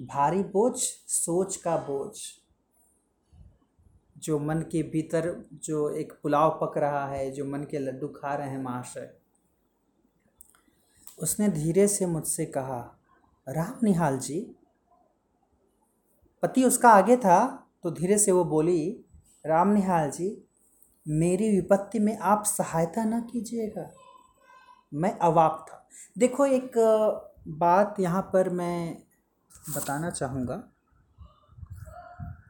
भारी 0.00 0.42
बोझ, 0.42 0.74
सोच 1.06 1.56
का 1.56 1.76
बोझ। 1.76 2.16
जो 4.18 4.38
मन 4.38 4.60
के 4.72 4.82
भीतर 4.82 5.44
जो 5.52 5.90
एक 5.90 6.12
पुलाव 6.22 6.58
पक 6.62 6.78
रहा 6.78 7.06
है, 7.06 7.30
जो 7.30 7.44
मन 7.44 7.64
के 7.64 7.78
लड्डू 7.78 8.08
खा 8.08 8.34
रहे 8.34 8.48
हैं 8.48 8.62
महाशय। 8.62 9.14
उसने 11.18 11.48
धीरे 11.48 11.88
से 11.88 12.06
मुझसे 12.06 12.46
कहा, 12.46 12.98
राम 13.48 13.78
निहाल 13.82 14.18
जी। 14.18 14.40
पति 16.42 16.64
उसका 16.64 16.90
आगे 16.90 17.16
था 17.16 17.68
तो 17.82 17.90
धीरे 17.90 18.18
से 18.18 18.32
वो 18.32 18.44
बोली, 18.44 19.04
राम 19.46 19.68
निहाल 19.68 20.10
जी, 20.10 20.44
मेरी 21.08 21.50
विपत्ति 21.50 21.98
में 21.98 22.18
आप 22.18 22.44
सहायता 22.44 23.04
न 23.04 23.20
कीजिएगा। 23.20 23.90
मैं 24.94 25.18
अवाक 25.18 25.66
था। 25.68 25.88
देखो, 26.18 26.46
एक 26.46 26.72
बात 27.48 27.96
यहाँ 28.00 28.22
पर 28.32 28.48
मैं 28.48 29.02
बताना 29.70 30.10
चाहूँगा, 30.10 30.62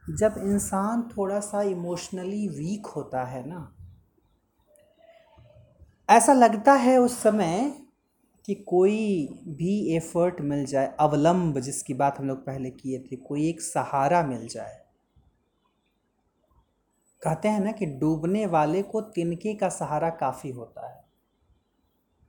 जब 0.09 0.35
इंसान 0.37 1.01
थोड़ा 1.09 1.39
सा 1.39 1.61
इमोशनली 1.61 2.47
वीक 2.47 2.85
होता 2.85 3.23
है 3.25 3.47
ना, 3.49 3.71
ऐसा 6.09 6.33
लगता 6.33 6.73
है 6.73 6.97
उस 6.97 7.17
समय 7.23 7.73
कि 8.47 8.55
कोई 8.55 9.27
भी 9.47 9.95
एफर्ट 9.95 10.41
मिल 10.41 10.65
जाए, 10.65 10.93
अवलंब 10.99 11.59
जिसकी 11.59 11.93
बात 11.93 12.19
हम 12.19 12.27
लोग 12.27 12.45
पहले 12.45 12.69
किए 12.69 12.99
थे, 12.99 13.15
कोई 13.15 13.47
एक 13.49 13.61
सहारा 13.61 14.23
मिल 14.23 14.47
जाए। 14.47 14.81
कहते 17.21 17.47
हैं 17.47 17.59
ना 17.59 17.71
कि 17.71 17.85
डूबने 17.85 18.45
वाले 18.45 18.81
को 18.83 19.01
तिनके 19.01 19.53
का 19.55 19.69
सहारा 19.69 20.09
काफ़ी 20.09 20.51
होता 20.51 20.87
है। 20.87 21.02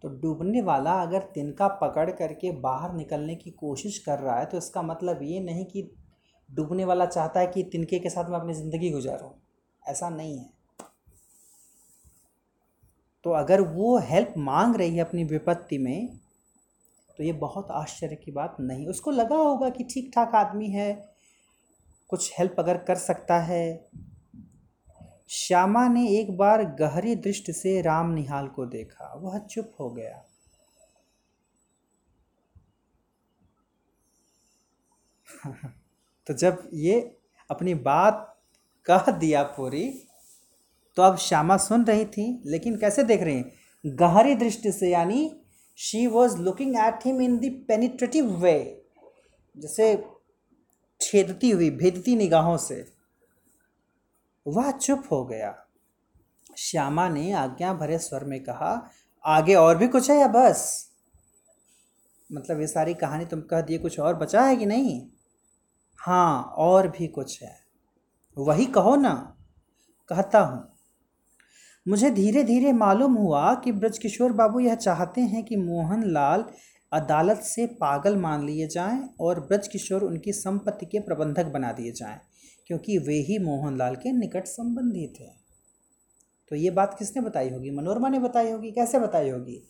तो 0.04 0.08
डूबने 0.12 0.60
वाला 0.62 0.92
अगर 1.02 1.20
तिनका 1.34 1.66
पकड़ 1.76 2.10
करके 2.10 2.50
बाहर 2.60 2.92
निकलने 2.94 3.34
की 3.34 3.50
कोशिश 3.50 3.98
कर 3.98 4.18
रहा 4.18 4.38
है 4.38 4.46
तो 4.46 4.58
इसका 4.58 4.82
मतलब 4.82 5.22
ये 5.22 5.38
नहीं 5.40 5.64
कि 5.64 5.82
डूबने 6.48 6.84
वाला 6.84 7.06
चाहता 7.06 7.40
है 7.40 7.46
कि 7.46 7.62
तिनके 7.62 7.98
के 7.98 8.10
साथ 8.10 8.30
मैं 8.30 8.38
अपनी 8.40 8.54
ज़िंदगी 8.54 8.90
गुजारूँ। 8.90 9.30
ऐसा 9.82 10.08
नहीं 10.08 10.36
है। 10.38 10.48
तो 13.24 13.30
अगर 13.30 13.60
वो 13.60 13.96
हेल्प 14.00 14.34
मांग 14.38 14.76
रही 14.76 14.96
है 14.96 15.00
अपनी 15.00 15.24
विपत्ति 15.24 15.78
में 15.78 16.18
तो 17.18 17.24
ये 17.24 17.32
बहुत 17.32 17.70
आश्चर्य 17.72 18.16
की 18.16 18.32
बात 18.32 18.56
नहीं। 18.60 18.86
उसको 18.86 19.10
लगा 19.10 19.36
होगा 19.36 19.68
कि 19.70 19.84
ठीक 19.84 20.10
ठाक 20.14 20.34
आदमी 20.34 20.68
है, 20.70 20.92
कुछ 22.10 22.32
हेल्प 22.38 22.56
अगर 22.58 22.78
कर 22.78 22.96
सकता 23.00 23.38
है 23.40 23.64
श्यामा 25.28 25.88
ने 25.88 26.08
एक 26.08 26.36
बार 26.36 26.64
गहरी 26.64 27.16
दृष्टि 27.16 27.52
से 27.52 27.82
राम 27.82 28.10
निहाल 28.10 28.48
को 28.48 28.66
देखा। 28.66 29.14
वह 29.14 29.38
चुप 29.38 29.72
हो 29.80 29.90
गया। 29.90 30.24
तो 36.26 36.34
जब 36.34 36.70
ये 36.74 37.18
अपनी 37.50 37.74
बात 37.74 38.42
कह 38.84 39.10
दिया 39.10 39.42
पूरी 39.42 40.08
तो 40.96 41.02
अब 41.02 41.16
श्यामा 41.16 41.56
सुन 41.56 41.84
रही 41.84 42.04
थी, 42.04 42.42
लेकिन 42.46 42.76
कैसे 42.76 43.02
देख 43.02 43.22
रही 43.22 43.36
हैं? 43.36 43.52
गहरी 43.86 44.34
दृष्टि 44.34 44.72
से, 44.72 44.90
यानी 44.90 45.40
she 45.76 46.06
was 46.06 46.36
looking 46.36 46.76
at 46.76 46.98
him 47.04 47.20
in 47.20 47.64
penetrative 47.68 48.30
way 48.30 48.86
जैसे 49.56 50.06
छेदती 51.00 51.50
हुई, 51.50 51.70
भेदती 51.70 52.16
निगाहों 52.16 52.56
से। 52.56 52.93
वह 54.46 54.70
चुप 54.70 55.02
हो 55.12 55.24
गया। 55.24 55.66
श्यामा 56.58 57.08
ने 57.08 57.32
आज्ञा 57.32 57.74
भरे 57.74 57.98
स्वर 57.98 58.24
में 58.24 58.40
कहा, 58.40 58.90
आगे 59.24 59.54
और 59.54 59.78
भी 59.78 59.88
कुछ 59.88 60.10
है 60.10 60.16
या 60.16 60.28
बस? 60.28 60.90
मतलब 62.32 62.60
ये 62.60 62.66
सारी 62.66 62.94
कहानी 62.94 63.24
तुम 63.24 63.40
कह 63.40 63.60
दिए 63.60 63.78
कुछ 63.78 64.00
और 64.00 64.14
बचा 64.14 64.42
है 64.42 64.56
कि 64.56 64.66
नहीं? 64.66 65.06
हाँ 65.98 66.42
और 66.42 66.88
भी 66.88 67.06
कुछ 67.06 67.42
है। 67.42 67.58
वही 68.38 68.66
कहो 68.66 68.96
ना। 68.96 69.36
कहता 70.08 70.40
हूँ। 70.40 70.72
मुझे 71.88 72.10
धीरे 72.10 72.44
धीरे 72.44 72.72
मालूम 72.72 73.14
हुआ 73.14 73.54
कि 73.54 73.72
ब्रजकिशोर 73.72 74.32
बाबू 74.32 74.60
यह 74.60 74.74
चाहते 74.74 75.20
हैं 75.20 75.44
कि 75.44 75.56
मोहन 75.56 76.04
लाल 76.04 76.44
अदालत 76.92 77.36
से 77.36 77.66
पागल 77.66 78.16
मान 78.16 78.46
लिए 78.46 78.68
जाएँ 78.68 79.08
और 79.20 79.40
ब्रजकिशोर 79.40 80.02
उनकी 80.02 80.32
संपत्ति 80.32 80.86
के 80.86 80.98
प्रबंधक 80.98 81.44
बना 81.44 81.72
दिए 81.72 81.92
जाएँ। 81.92 82.20
क्योंकि 82.70 82.98
वे 82.98 83.14
ही 83.20 83.38
मोहनलाल 83.38 83.96
के 83.96 84.12
निकट 84.12 84.46
संबंधी 84.46 85.06
थे। 85.10 85.26
तो 86.50 86.56
ये 86.56 86.70
बात 86.70 86.96
किसने 86.98 87.22
बताई 87.22 87.50
होगी? 87.50 87.70
मनोरमा 87.70 88.08
ने 88.08 88.18
बताई 88.18 88.50
होगी? 88.50 88.70
कैसे 88.70 88.98
बताई 88.98 89.30
होगी? 89.30 89.62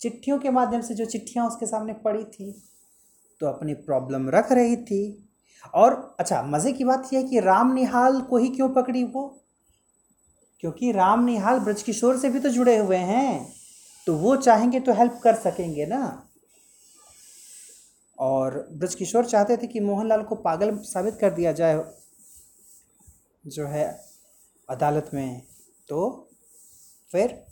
चिट्ठियों 0.00 0.38
के 0.38 0.50
माध्यम 0.50 0.80
से 0.80 0.94
जो 0.94 1.04
चिट्ठियाँ 1.04 1.46
उसके 1.48 1.66
सामने 1.66 1.92
पड़ी 2.04 2.24
थी 2.24 2.52
तो 3.40 3.46
अपनी 3.46 3.74
प्रॉब्लम 3.74 4.28
रख 4.30 4.52
रही 4.52 4.76
थी। 4.76 5.28
और 5.74 6.16
अच्छा 6.20 6.42
मज़े 6.42 6.72
की 6.72 6.84
बात 6.84 7.08
यह 7.12 7.20
है 7.20 7.26
कि 7.26 7.40
राम 7.40 7.72
निहाल 7.74 8.20
को 8.20 8.36
ही 8.36 8.48
क्यों 8.48 8.68
पकड़ी 8.68 9.04
वो? 9.04 9.28
क्योंकि 10.62 10.90
राम 10.92 11.24
निहाल 11.24 11.58
ब्रजकिशोर 11.60 12.18
से 12.18 12.28
भी 12.30 12.40
तो 12.40 12.48
जुड़े 12.48 12.76
हुए 12.76 12.96
हैं 12.96 13.52
तो 14.06 14.14
वो 14.16 14.36
चाहेंगे 14.36 14.80
तो 14.80 14.92
हेल्प 14.92 15.20
कर 15.24 15.34
सकेंगे 15.34 15.86
ना। 15.86 16.28
और 18.18 18.66
ब्रजकिशोर 18.72 19.24
चाहते 19.24 19.56
थे 19.56 19.66
कि 19.66 19.80
मोहनलाल 19.80 20.22
को 20.22 20.34
पागल 20.34 20.76
साबित 20.84 21.16
कर 21.20 21.30
दिया 21.30 21.52
जाए 21.52 21.74
जो 23.44 23.66
है 23.66 23.84
अदालत 24.68 25.10
में 25.14 25.42
तो 25.88 26.28
फिर 27.10 27.46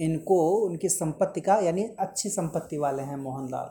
इनको, 0.00 0.36
उनकी 0.56 0.88
संपत्ति 0.88 1.40
का, 1.40 1.56
यानी 1.56 1.82
अच्छी 1.98 2.28
संपत्ति 2.28 2.78
वाले 2.78 3.02
हैं 3.02 3.16
मोहनलाल। 3.16 3.70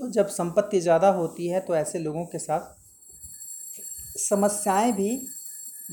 तो 0.00 0.08
जब 0.10 0.26
संपत्ति 0.26 0.80
ज़्यादा 0.80 1.08
होती 1.08 1.48
है 1.48 1.60
तो 1.60 1.76
ऐसे 1.76 1.98
लोगों 1.98 2.24
के 2.24 2.38
साथ 2.38 2.74
समस्याएँ 4.18 4.92
भी 4.92 5.10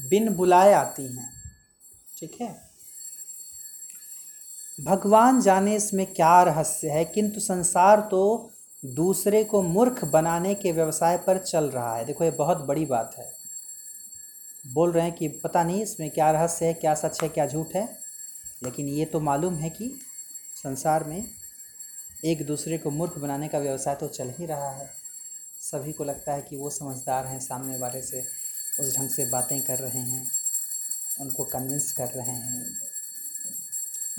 बिन 0.10 0.34
बुलाए 0.36 0.74
आती 0.74 1.04
हैं। 1.04 1.30
ठीक 2.18 2.42
है? 2.42 2.56
भगवान 4.82 5.42
जाने 5.42 5.76
इसमें 5.76 6.06
क्या 6.14 6.42
रहस्य 6.44 6.90
है? 6.90 7.06
किंतु 7.06 7.40
संसार 7.40 8.00
तो 8.02 8.52
दूसरे 8.86 9.44
को 9.44 9.62
मूर्ख 9.62 10.04
बनाने 10.06 10.54
के 10.56 10.72
व्यवसाय 10.72 11.18
पर 11.18 11.38
चल 11.38 11.70
रहा 11.70 11.96
है। 11.96 12.06
देखो, 12.06 12.24
ये 12.24 12.32
बहुत 12.32 12.58
बड़ी 12.58 12.86
बात 12.86 13.16
है। 13.18 13.40
बोल 14.65 14.91
रहे 14.91 15.04
हैं 15.04 15.13
कि 15.13 15.28
पता 15.43 15.63
नहीं 15.63 15.82
इसमें 15.84 16.10
क्या 16.10 16.30
रहस्य 16.32 16.65
है, 16.65 16.74
क्या 16.74 16.93
सच 16.93 17.21
है, 17.24 17.30
क्या 17.30 17.47
झूठ 17.47 17.76
है, 17.76 17.88
लेकिन 18.63 18.88
ये 18.88 19.06
तो 19.06 19.19
मालूम 19.19 19.56
है 19.56 19.69
कि 19.69 19.93
संसार 20.56 21.04
में 21.04 21.26
एक 22.26 22.45
दूसरे 22.45 22.78
को 22.78 22.89
मूर्ख 22.89 23.17
बनाने 23.17 23.47
का 23.47 23.60
व्यवसाय 23.60 23.95
तो 23.95 24.08
चल 24.08 24.34
ही 24.39 24.45
रहा 24.45 24.69
है। 24.69 24.89
सभी 25.62 25.91
को 25.91 26.04
लगता 26.04 26.34
है 26.34 26.41
कि 26.41 26.58
वो 26.58 26.69
समझदार 26.69 27.28
हैं, 27.28 27.39
सामने 27.39 27.78
वाले 27.78 28.02
से 28.02 28.24
उस 28.80 28.95
ढंग 28.97 29.10
से 29.10 29.26
बातें 29.26 29.60
कर 29.62 29.80
रहे 29.80 30.02
हैं, 30.02 30.28
उनको 31.21 31.43
कन्विंस 31.43 31.91
कर 31.91 32.10
रहे 32.10 32.32
हैं। 32.32 32.65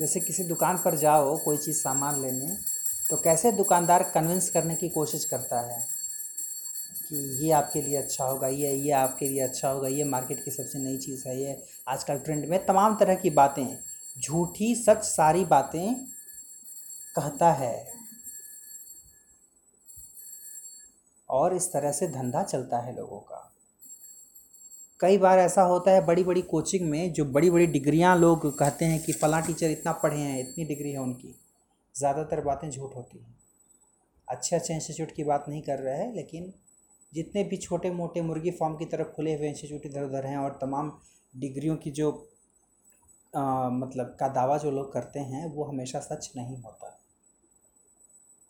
जैसे 0.01 0.21
किसी 0.21 0.45
दुकान 0.45 0.79
पर 0.79 0.97
जाओ, 0.97 1.37
कोई 1.39 1.57
चीज़ 1.57 1.77
सामान 1.77 2.21
लेने 2.23 2.57
तो 3.11 3.17
कैसे 3.17 3.53
दुकानदार 3.53 4.03
कन्विंस 4.05 4.49
करने 4.51 4.75
की 4.75 4.89
कोशिश 4.89 5.25
करता 5.25 5.61
है? 5.63 5.87
कि 7.13 7.47
ये 7.47 7.53
आपके 7.53 7.83
लिए 7.83 7.97
अच्छा 7.97 8.25
होगा, 8.25 8.49
ये 8.49 8.73
ये 8.75 8.91
आपके 8.91 9.29
लिए 9.29 9.41
अच्छा 9.41 9.71
होगा, 9.71 9.89
ये 9.89 10.05
मार्केट 10.05 10.45
की 10.45 10.51
सबसे 10.51 10.79
नई 10.79 10.99
चीज़ 10.99 11.29
है, 11.29 11.41
ये 11.41 11.63
आजकल 11.89 12.19
ट्रेंड 12.19 12.45
में 12.45 12.67
तमाम 12.67 12.97
तरह 12.97 13.15
की 13.15 13.31
बातें, 13.31 13.67
झूठी 14.17 14.75
सच 14.75 15.03
सारी 15.05 15.45
बातें 15.45 15.95
कहता 17.17 17.53
है। 17.53 17.93
और 21.31 21.55
इस 21.57 21.73
तरह 21.73 21.93
से 21.93 22.07
धंधा 22.09 22.43
चलता 22.43 22.79
है 22.79 22.97
लोगों 22.97 23.19
का। 23.19 23.49
कई 25.01 25.19
बार 25.19 25.39
ऐसा 25.39 25.63
होता 25.63 25.91
है 25.91 26.05
बड़ी 26.07 26.25
बड़ी 26.25 26.43
कोचिंग 26.43 26.89
में 26.91 27.13
जो 27.13 27.25
बड़ी 27.25 27.51
बड़ी 27.51 27.67
डिग्रियाँ 27.67 28.17
लोग 28.19 28.59
कहते 28.59 28.85
हैं 28.85 29.03
कि 29.03 29.13
फ़लाँ 29.13 29.43
टीचर 29.43 29.71
इतना 29.71 29.93
पढ़े 29.93 30.19
हैं, 30.19 30.41
इतनी 30.41 30.65
डिग्री 30.65 30.93
है 30.93 30.99
उनकी, 30.99 31.35
ज़्यादातर 31.95 32.41
बातें 32.41 32.71
झूठ 32.71 32.97
होती 32.97 33.19
हैं। 33.19 33.35
अच्छे 34.29 34.57
अच्छे 34.57 34.75
इंस्टीट्यूट 34.75 35.13
की 35.13 35.25
बात 35.25 35.45
नहीं 35.49 35.63
कर 35.63 35.79
रहे 35.79 35.97
हैं, 35.97 36.15
लेकिन 36.15 36.53
जितने 37.15 37.45
भी 37.45 37.57
छोटे 37.57 37.91
मोटे 37.91 38.21
मुर्गी 38.21 38.51
फार्म 38.51 38.77
की 38.77 38.85
तरफ़ 38.85 39.09
खुले 39.09 39.35
हुए 39.37 39.49
इंस्टीट्यूट 39.49 39.87
इधर 39.87 40.03
उधर 40.03 40.27
हैं 40.27 40.39
और 40.39 40.59
तमाम 40.61 41.01
डिग्रियों 41.37 41.77
की 41.77 41.91
जो 41.91 42.29
आ, 43.37 43.69
मतलब 43.69 44.17
का 44.21 44.29
दावा 44.29 44.59
जो 44.59 44.71
लोग 44.71 44.93
करते 44.93 45.21
हैं 45.21 45.47
वो 45.47 45.65
हमेशा 45.65 46.01
सच 46.01 46.33
नहीं 46.37 46.57
होता। 46.57 47.01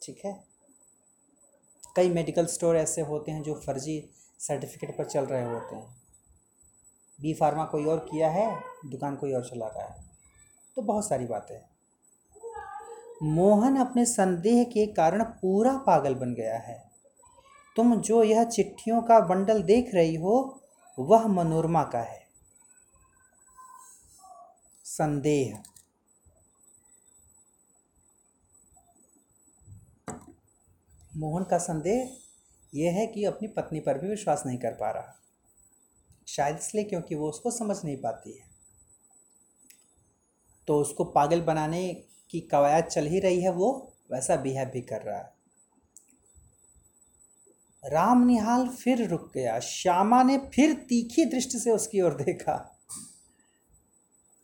ठीक 0.02 0.20
है? 0.24 0.44
कई 1.96 2.10
मेडिकल 2.10 2.46
स्टोर 2.46 2.76
ऐसे 2.76 3.02
होते 3.02 3.32
हैं 3.32 3.42
जो 3.42 3.54
फर्जी 3.54 4.10
सर्टिफिकेट 4.38 4.98
पर 4.98 5.04
चल 5.04 5.24
रहे 5.24 5.54
होते 5.54 5.76
हैं। 5.76 6.02
बी 7.20 7.34
फार्मा 7.34 7.64
कोई 7.64 7.84
और 7.84 7.98
किया 7.98 8.30
है 8.30 8.60
दुकान 8.86 9.16
कोई 9.16 9.32
और 9.32 9.44
चला 9.44 9.66
रहा 9.66 9.86
है। 9.86 10.04
तो 10.76 10.82
बहुत 10.82 11.08
सारी 11.08 11.26
बातें 11.26 11.54
हैं। 11.54 11.70
मोहन 13.22 13.76
अपने 13.76 14.04
संदेह 14.04 14.64
के 14.64 14.86
कारण 14.86 15.24
पूरा 15.24 15.76
पागल 15.76 16.14
बन 16.14 16.34
गया 16.34 16.58
है। 16.58 16.91
तुम 17.76 18.00
जो 18.00 18.22
यह 18.22 18.44
चिट्ठियों 18.44 19.02
का 19.02 19.20
बंडल 19.20 19.62
देख 19.62 19.94
रही 19.94 20.14
हो, 20.14 20.60
वह 20.98 21.26
मनोरमा 21.26 21.82
का 21.82 22.00
है। 22.00 22.26
संदेह। 24.84 25.62
मोहन 31.16 31.44
का 31.44 31.58
संदेह 31.58 32.16
यह 32.74 32.92
है 32.92 33.06
कि 33.06 33.24
अपनी 33.24 33.48
पत्नी 33.48 33.80
पर 33.80 33.98
भी 33.98 34.08
विश्वास 34.08 34.42
नहीं 34.46 34.58
कर 34.58 34.72
पा 34.72 34.90
रहा। 34.90 35.18
शायद 36.28 36.56
इसलिए 36.56 36.84
क्योंकि 36.84 37.14
वो 37.14 37.28
उसको 37.28 37.50
समझ 37.50 37.84
नहीं 37.84 37.96
पाती 37.96 38.38
है। 38.38 38.46
तो 40.66 40.80
उसको 40.80 41.04
पागल 41.04 41.40
बनाने 41.40 42.04
की 42.30 42.40
कवायद 42.40 42.84
चल 42.84 43.06
ही 43.06 43.20
रही 43.20 43.40
है 43.42 43.50
वो, 43.50 43.92
वैसा 44.12 44.36
बिहेव 44.36 44.68
भी 44.68 44.80
कर 44.80 45.02
रहा 45.02 45.18
है। 45.18 45.41
राम 47.84 48.24
निहाल 48.26 48.66
फिर 48.68 49.06
रुक 49.08 49.30
गया। 49.34 49.58
श्यामा 49.60 50.22
ने 50.22 50.36
फिर 50.54 50.72
तीखी 50.88 51.24
दृष्टि 51.24 51.58
से 51.58 51.70
उसकी 51.70 52.00
ओर 52.00 52.14
देखा। 52.14 52.56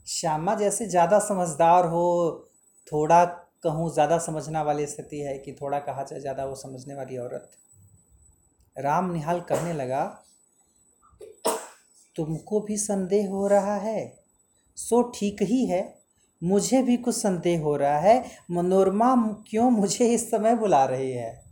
श्यामा 0.06 0.54
जैसे 0.54 0.86
ज़्यादा 0.86 1.18
समझदार 1.18 1.86
हो, 1.86 2.48
थोड़ा 2.86 3.24
कहूँ 3.64 3.92
ज़्यादा 3.94 4.18
समझना 4.18 4.62
वाली 4.62 4.86
स्थिति 4.86 5.20
है 5.20 5.38
कि 5.38 5.52
थोड़ा 5.52 5.78
कहा 5.78 6.02
जाए 6.02 6.20
ज़्यादा 6.20 6.44
वो 6.44 6.54
समझने 6.54 6.94
वाली 6.94 7.18
औरत। 7.18 7.50
राम 8.76 9.12
निहाल 9.12 9.40
कहने 9.40 9.72
लगा, 9.72 10.04
तुमको 12.16 12.60
भी 12.60 12.76
संदेह 12.76 13.28
हो 13.28 13.46
रहा 13.46 13.76
है? 13.76 14.12
सो 14.78 15.02
ठीक 15.10 15.42
ही 15.42 15.64
है। 15.66 15.82
मुझे 16.42 16.82
भी 16.82 16.96
कुछ 16.96 17.14
संदेह 17.14 17.62
हो 17.62 17.76
रहा 17.76 17.98
है। 17.98 18.24
मनोरमा 18.50 19.14
क्यों 19.50 19.70
मुझे 19.70 20.08
इस 20.14 20.30
समय 20.30 20.54
बुला 20.56 20.84
रही 20.84 21.10
है? 21.12 21.47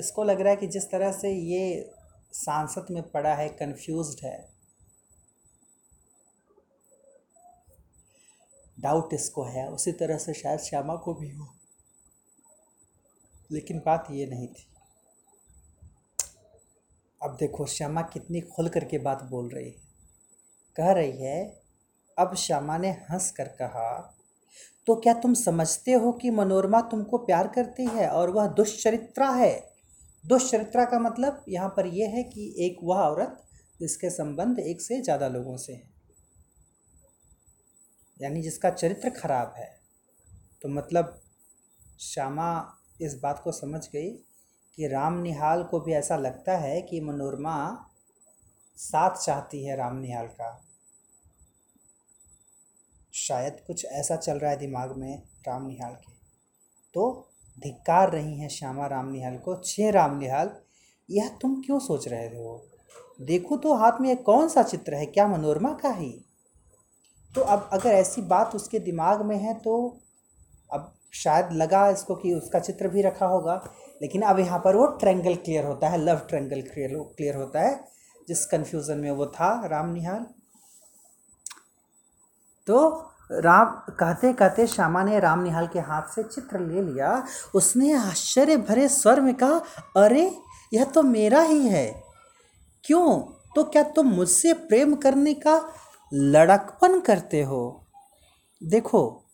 इसको 0.00 0.24
लग 0.24 0.40
रहा 0.40 0.50
है 0.50 0.56
कि 0.56 0.66
जिस 0.66 0.90
तरह 0.90 1.12
से 1.12 1.32
ये 1.32 1.90
सांसद 2.32 2.86
में 2.90 3.10
पड़ा 3.10 3.34
है 3.34 3.48
कंफ्यूज्ड 3.48 4.24
है। 4.24 4.50
डाउट 8.80 9.14
इसको 9.14 9.44
है, 9.44 9.70
उसी 9.70 9.92
तरह 9.92 10.18
से 10.18 10.34
शायद 10.34 10.60
श्यामा 10.60 10.96
को 10.96 11.14
भी 11.14 11.30
हो। 11.30 11.54
लेकिन 13.52 13.78
बात 13.78 14.06
ये 14.10 14.26
नहीं 14.26 14.48
थी। 14.48 14.66
अब 17.22 17.36
देखो, 17.40 17.66
श्यामा 17.66 18.02
कितनी 18.02 18.40
खुल 18.40 18.68
करके 18.68 18.98
बात 18.98 19.22
बोल 19.22 19.48
रही 19.48 19.70
है। 19.70 19.76
कह 20.76 20.92
रही 20.92 21.22
है, 21.22 21.62
अब 22.18 22.34
श्यामा 22.34 22.78
ने 22.78 22.90
हंस 22.90 23.30
कर 23.30 23.48
कहा 23.48 24.16
तो 24.86 24.96
क्या 24.96 25.14
तुम 25.14 25.34
समझते 25.34 25.92
हो 25.92 26.12
कि 26.12 26.30
मनोरमा 26.30 26.80
तुमको 26.80 27.18
प्यार 27.18 27.48
करती 27.48 27.86
है 27.86 28.08
और 28.08 28.30
वह 28.30 28.46
दुष्चरित्रा 28.46 29.30
है 29.30 29.69
दुष्चरित्रा 30.24 30.84
का 30.84 30.98
मतलब 30.98 31.44
यहाँ 31.48 31.68
पर 31.68 31.86
यह 31.86 32.08
है 32.08 32.22
कि 32.22 32.54
एक 32.58 32.76
वह 32.82 32.98
औरत 32.98 33.42
जिसके 33.80 34.10
संबंध 34.10 34.58
एक 34.58 34.80
से 34.80 35.00
ज़्यादा 35.02 35.28
लोगों 35.28 35.56
से 35.56 35.72
हैं। 35.72 35.88
यानी 38.20 38.42
जिसका 38.42 38.70
चरित्र 38.70 39.10
खराब 39.10 39.54
है। 39.56 39.68
तो 40.62 40.68
मतलब 40.68 41.20
श्यामा 42.00 42.50
इस 43.00 43.18
बात 43.22 43.40
को 43.44 43.52
समझ 43.52 43.86
गई 43.88 44.10
कि 44.78 44.88
राम 44.88 45.20
निहाल 45.22 45.62
को 45.62 45.80
भी 45.80 45.92
ऐसा 45.92 46.16
लगता 46.16 46.56
है 46.58 46.80
कि 46.82 47.00
मनोरमा 47.00 47.56
साथ 48.78 49.16
चाहती 49.16 49.64
है 49.64 49.76
राम 49.76 49.96
निहाल 49.96 50.26
का। 50.26 50.50
शायद 53.14 53.60
कुछ 53.66 53.84
ऐसा 53.84 54.16
चल 54.16 54.38
रहा 54.38 54.50
है 54.50 54.56
दिमाग 54.56 54.96
में 54.96 55.22
राम 55.48 55.66
निहाल 55.66 55.94
के। 55.94 56.12
तो 56.94 57.29
धिक्कार 57.62 58.10
रही 58.12 58.38
हैं 58.38 58.48
श्यामा 58.48 58.86
राम 58.86 59.10
निहाल 59.12 59.36
को 59.38 59.54
छे 59.64 59.90
राम 59.90 60.18
निहाल 60.18 60.50
यह 61.08 61.28
तुम 61.42 61.60
क्यों 61.62 61.78
सोच 61.80 62.08
रहे 62.08 62.26
हो? 62.28 62.62
देखो 63.20 63.56
तो 63.56 63.74
हाथ 63.74 64.00
में 64.00 64.16
कौन 64.22 64.48
सा 64.48 64.62
चित्र 64.62 64.94
है, 64.94 65.06
क्या 65.06 65.26
मनोरमा 65.28 65.72
का 65.72 65.90
ही? 65.90 66.12
तो 67.34 67.40
अब 67.40 67.68
अगर 67.72 67.90
ऐसी 67.90 68.22
बात 68.22 68.54
उसके 68.54 68.78
दिमाग 68.78 69.22
में 69.22 69.36
है 69.38 69.54
तो 69.54 69.74
अब 70.70 70.92
शायद 71.14 71.52
लगा 71.52 71.88
इसको 71.90 72.14
कि 72.14 72.32
उसका 72.34 72.58
चित्र 72.58 72.88
भी 72.88 73.02
रखा 73.02 73.26
होगा, 73.26 73.54
लेकिन 74.02 74.22
अब 74.22 74.38
यहाँ 74.38 74.58
पर 74.64 74.76
वो 74.76 74.86
ट्रेंगल 74.98 75.34
क्लियर 75.34 75.64
होता 75.64 75.88
है 75.88 75.98
लव 75.98 76.18
ट्रेंगल 76.28 76.62
क्लियर 76.62 76.96
क्लियर 77.16 77.36
होता 77.36 77.60
है, 77.60 77.78
जिस 78.28 78.44
कन्फ्यूज़न 78.46 78.98
में 78.98 79.10
वो 79.10 79.26
था 79.28 79.50
राम 79.66 79.92
निहाल 79.92 80.26
तो 82.66 82.78
राम, 83.30 83.66
कहते 83.90 84.32
कहते 84.32 84.66
श्यामा 84.66 85.02
ने 85.04 85.18
राम 85.20 85.42
निहाल 85.42 85.66
के 85.66 85.78
हाथ 85.78 86.14
से 86.14 86.22
चित्र 86.22 86.60
ले 86.60 86.82
लिया। 86.82 87.26
उसने 87.54 87.92
आश्चर्य 87.92 88.56
भरे 88.56 88.88
स्वर 88.88 89.20
में 89.20 89.34
कहा, 89.34 89.60
अरे, 89.96 90.38
यह 90.74 90.84
तो 90.84 91.02
मेरा 91.02 91.42
ही 91.42 91.66
है। 91.68 92.02
क्यों? 92.84 93.20
तो 93.54 93.64
क्या 93.64 93.82
तुम 93.82 94.06
मुझसे 94.06 94.52
प्रेम 94.52 94.94
करने 94.94 95.34
का 95.34 95.60
लड़कपन 96.14 97.00
करते 97.00 97.42
हो? 97.42 97.86
देखो 98.62 99.24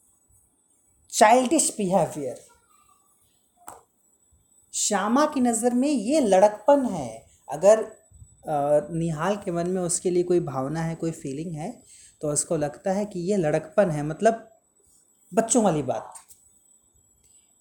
चाइल्डिश 1.12 1.74
बिहेवियर 1.78 2.40
श्यामा 4.74 5.26
की 5.26 5.40
नज़र 5.40 5.74
में 5.74 5.88
ये 5.88 6.20
लड़कपन 6.20 6.84
है। 6.84 7.26
अगर 7.48 7.86
निहाल 8.92 9.36
के 9.36 9.50
मन 9.50 9.70
में 9.70 9.82
उसके 9.82 10.10
लिए 10.10 10.22
कोई 10.22 10.40
भावना 10.40 10.80
है, 10.80 10.94
कोई 10.94 11.10
फीलिंग 11.10 11.54
है 11.54 11.85
तो 12.20 12.28
उसको 12.28 12.56
लगता 12.56 12.92
है 12.92 13.04
कि 13.04 13.20
ये 13.20 13.36
लड़कपन 13.36 13.90
है 13.90 14.02
मतलब 14.02 14.50
बच्चों 15.34 15.64
वाली 15.64 15.82
बात। 15.82 16.14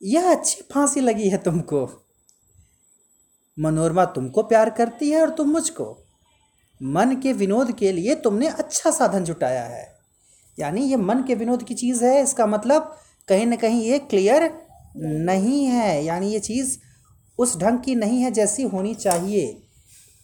यह 0.03 0.31
अच्छी 0.31 0.61
फांसी 0.73 0.99
लगी 0.99 1.29
है 1.29 1.37
तुमको। 1.37 1.89
मनोरमा 3.59 4.05
तुमको 4.05 4.43
प्यार 4.43 4.69
करती 4.69 5.09
है 5.09 5.21
और 5.21 5.29
तुम 5.29 5.49
मुझको। 5.49 6.05
मन 6.83 7.15
के 7.15 7.33
विनोद 7.33 7.71
के 7.71 7.91
लिए 7.91 8.15
तुमने 8.15 8.47
अच्छा 8.47 8.91
साधन 8.91 9.23
जुटाया 9.23 9.63
है। 9.63 9.95
यानी 10.59 10.81
ये 10.81 10.95
मन 10.95 11.23
के 11.23 11.35
विनोद 11.35 11.63
की 11.63 11.73
चीज़ 11.73 12.05
है, 12.05 12.23
इसका 12.23 12.45
मतलब 12.45 12.97
कहीं 13.27 13.45
ना 13.45 13.55
कहीं 13.55 13.81
ये 13.81 13.99
क्लियर 13.99 14.67
नहीं 14.97 15.65
है। 15.65 16.05
यानी 16.05 16.33
ये 16.33 16.39
चीज़ 16.39 16.77
उस 17.39 17.57
ढंग 17.57 17.79
की 17.79 17.95
नहीं 17.95 18.21
है 18.21 18.31
जैसी 18.31 18.63
होनी 18.63 18.95
चाहिए। 18.95 19.64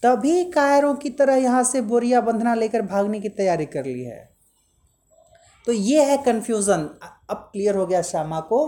तभी 0.04 0.44
कायरों 0.52 0.94
की 0.96 1.10
तरह 1.10 1.36
यहाँ 1.36 1.64
से 1.64 1.82
बोरिया 1.82 2.22
बंधना 2.22 2.54
लेकर 2.56 2.82
भागने 2.82 3.20
की 3.20 3.30
तैयारी 3.30 3.66
कर 3.66 3.86
ली 3.86 4.04
है। 4.04 4.30
तो 5.68 5.72
ये 5.72 6.04
है 6.04 6.18
कन्फ्यूज़न 6.18 6.90
अब 7.30 7.50
क्लियर 7.54 7.76
हो 7.76 7.86
गया 7.86 8.02
श्यामा 8.02 8.40
को 8.40 8.66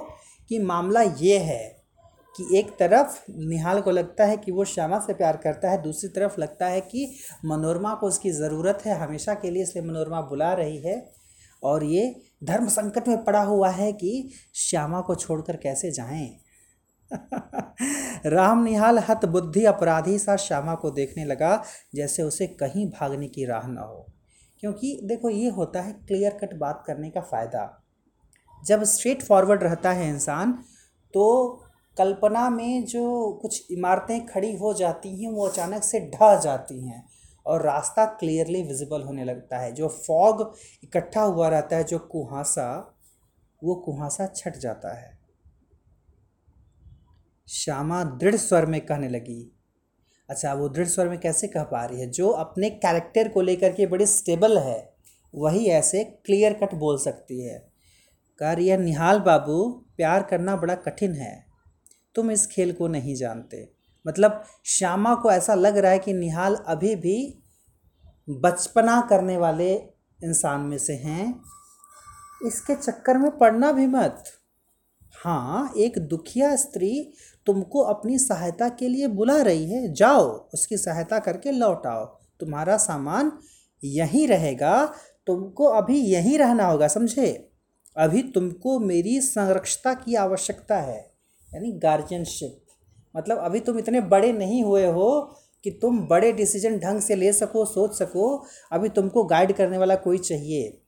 कि 0.49 0.59
मामला 0.59 1.01
ये 1.01 1.37
है 1.37 1.63
कि 2.35 2.57
एक 2.59 2.69
तरफ़ 2.79 3.17
निहाल 3.29 3.81
को 3.81 3.91
लगता 3.91 4.25
है 4.25 4.37
कि 4.37 4.51
वो 4.51 4.65
श्यामा 4.65 4.99
से 4.99 5.13
प्यार 5.13 5.37
करता 5.37 5.71
है, 5.71 5.81
दूसरी 5.81 6.09
तरफ़ 6.09 6.39
लगता 6.41 6.67
है 6.67 6.81
कि 6.81 7.15
मनोरमा 7.45 7.93
को 7.93 8.07
उसकी 8.07 8.31
ज़रूरत 8.31 8.81
है, 8.85 8.97
हमेशा 8.99 9.33
के 9.33 9.49
लिए 9.49 9.63
इसलिए 9.63 9.85
मनोरमा 9.85 10.21
बुला 10.21 10.53
रही 10.53 10.77
है। 10.77 11.11
और 11.63 11.83
ये 11.83 12.15
धर्म 12.43 12.67
संकट 12.67 13.07
में 13.07 13.23
पड़ा 13.23 13.41
हुआ 13.41 13.69
है 13.69 13.91
कि 13.93 14.29
श्यामा 14.55 15.01
को 15.01 15.15
छोड़कर 15.15 15.55
कैसे 15.55 15.91
जाएँ? 15.91 16.42
राम 18.25 18.63
निहाल 18.63 18.99
हत 18.99 19.25
बुद्धि 19.25 19.65
अपराधी 19.65 20.19
सा 20.19 20.35
श्यामा 20.35 20.75
को 20.75 20.91
देखने 20.91 21.25
लगा, 21.25 21.63
जैसे 21.95 22.23
उसे 22.23 22.47
कहीं 22.47 22.89
भागने 22.89 23.27
की 23.27 23.45
राह 23.45 23.67
न 23.67 23.77
हो। 23.77 24.05
क्योंकि 24.59 24.99
देखो, 25.03 25.29
ये 25.29 25.49
होता 25.49 25.81
है 25.81 25.93
क्लियर 25.93 26.33
कट 26.33 26.53
बात 26.53 26.83
करने 26.87 27.09
का 27.09 27.21
फ़ायदा। 27.21 27.83
जब 28.65 28.83
स्ट्रेट 28.83 29.23
फॉरवर्ड 29.23 29.63
रहता 29.63 29.91
है 29.91 30.09
इंसान 30.09 30.51
तो 31.13 31.59
कल्पना 31.97 32.49
में 32.49 32.85
जो 32.85 33.31
कुछ 33.41 33.71
इमारतें 33.71 34.25
खड़ी 34.25 34.55
हो 34.55 34.73
जाती 34.73 35.23
हैं, 35.23 35.31
वो 35.31 35.47
अचानक 35.47 35.83
से 35.83 35.99
ढह 35.99 36.35
जाती 36.39 36.87
हैं 36.87 37.05
और 37.45 37.61
रास्ता 37.61 38.05
क्लियरली 38.05 38.63
विजिबल 38.63 39.01
होने 39.01 39.23
लगता 39.25 39.57
है। 39.57 39.71
जो 39.71 39.87
फॉग 39.87 40.53
इकट्ठा 40.83 41.21
हुआ 41.21 41.47
रहता 41.47 41.75
है, 41.75 41.83
जो 41.83 41.99
कुहासा, 41.99 42.95
वो 43.63 43.75
कुहासा 43.75 44.27
छट 44.27 44.57
जाता 44.57 44.93
है। 44.93 45.12
श्यामा 47.47 48.03
दृढ़ 48.03 48.35
स्वर 48.35 48.65
में 48.65 48.81
कहने 48.81 49.09
लगी। 49.09 49.59
अच्छा 50.29 50.53
वो 50.53 50.69
दृढ़ 50.69 50.87
स्वर 50.87 51.09
में 51.09 51.19
कैसे 51.19 51.47
कह 51.47 51.63
पा 51.63 51.85
रही 51.85 52.01
है? 52.01 52.09
जो 52.09 52.29
अपने 52.29 52.69
कैरेक्टर 52.69 53.27
को 53.29 53.41
लेकर 53.41 53.73
के 53.73 53.85
बड़ी 53.85 54.05
स्टेबल 54.05 54.57
है, 54.57 54.93
वही 55.35 55.65
ऐसे 55.65 56.03
क्लियर 56.03 56.53
कट 56.53 56.75
बोल 56.75 56.99
सकती 56.99 57.41
है। 57.41 57.69
कह 58.39 58.51
रही 58.51 58.67
है, 58.67 58.77
निहाल 58.77 59.19
बाबू, 59.19 59.85
प्यार 59.97 60.23
करना 60.23 60.55
बड़ा 60.55 60.75
कठिन 60.75 61.13
है। 61.13 61.45
तुम 62.15 62.31
इस 62.31 62.47
खेल 62.47 62.73
को 62.73 62.87
नहीं 62.87 63.15
जानते। 63.15 63.73
मतलब 64.07 64.43
श्यामा 64.65 65.15
को 65.15 65.31
ऐसा 65.31 65.55
लग 65.55 65.77
रहा 65.77 65.91
है 65.91 65.99
कि 65.99 66.13
निहाल 66.13 66.55
अभी 66.55 66.95
भी 66.95 67.43
बचपना 68.29 69.07
करने 69.09 69.37
वाले 69.37 69.73
इंसान 70.23 70.61
में 70.61 70.77
से 70.77 70.93
हैं। 70.93 71.41
इसके 72.45 72.75
चक्कर 72.75 73.17
में 73.17 73.37
पड़ना 73.37 73.71
भी 73.71 73.87
मत। 73.87 74.23
हाँ 75.23 75.73
एक 75.77 75.99
दुखिया 75.99 76.55
स्त्री 76.55 77.13
तुमको 77.45 77.79
अपनी 77.79 78.19
सहायता 78.19 78.69
के 78.69 78.87
लिए 78.87 79.07
बुला 79.07 79.41
रही 79.41 79.71
है। 79.71 79.93
जाओ, 79.93 80.49
उसकी 80.53 80.77
सहायता 80.77 81.19
करके 81.19 81.51
लौट 81.51 81.87
आओ। 81.87 82.05
तुम्हारा 82.39 82.77
सामान 82.77 83.31
यहीं 83.83 84.27
रहेगा। 84.27 84.93
तुमको 85.27 85.65
अभी 85.65 85.99
यहीं 85.99 86.37
रहना 86.37 86.65
होगा, 86.65 86.87
समझे? 86.87 87.49
अभी 87.97 88.23
तुमको 88.23 88.79
मेरी 88.79 89.21
संरक्षता 89.21 89.93
की 89.93 90.15
आवश्यकता 90.15 90.77
है, 90.77 91.13
यानी 91.53 91.71
गार्जियनशिप 91.71 92.59
मतलब 93.15 93.37
अभी 93.37 93.59
तुम 93.59 93.79
इतने 93.79 94.01
बड़े 94.01 94.31
नहीं 94.33 94.63
हुए 94.63 94.85
हो 94.85 95.35
कि 95.63 95.71
तुम 95.71 96.07
बड़े 96.07 96.31
डिसीज़न 96.33 96.79
ढंग 96.79 97.01
से 97.01 97.15
ले 97.15 97.33
सको, 97.33 97.65
सोच 97.65 97.97
सको। 97.99 98.45
अभी 98.71 98.89
तुमको 98.89 99.23
गाइड 99.23 99.53
करने 99.53 99.77
वाला 99.77 99.95
कोई 99.95 100.17
चाहिए। 100.17 100.81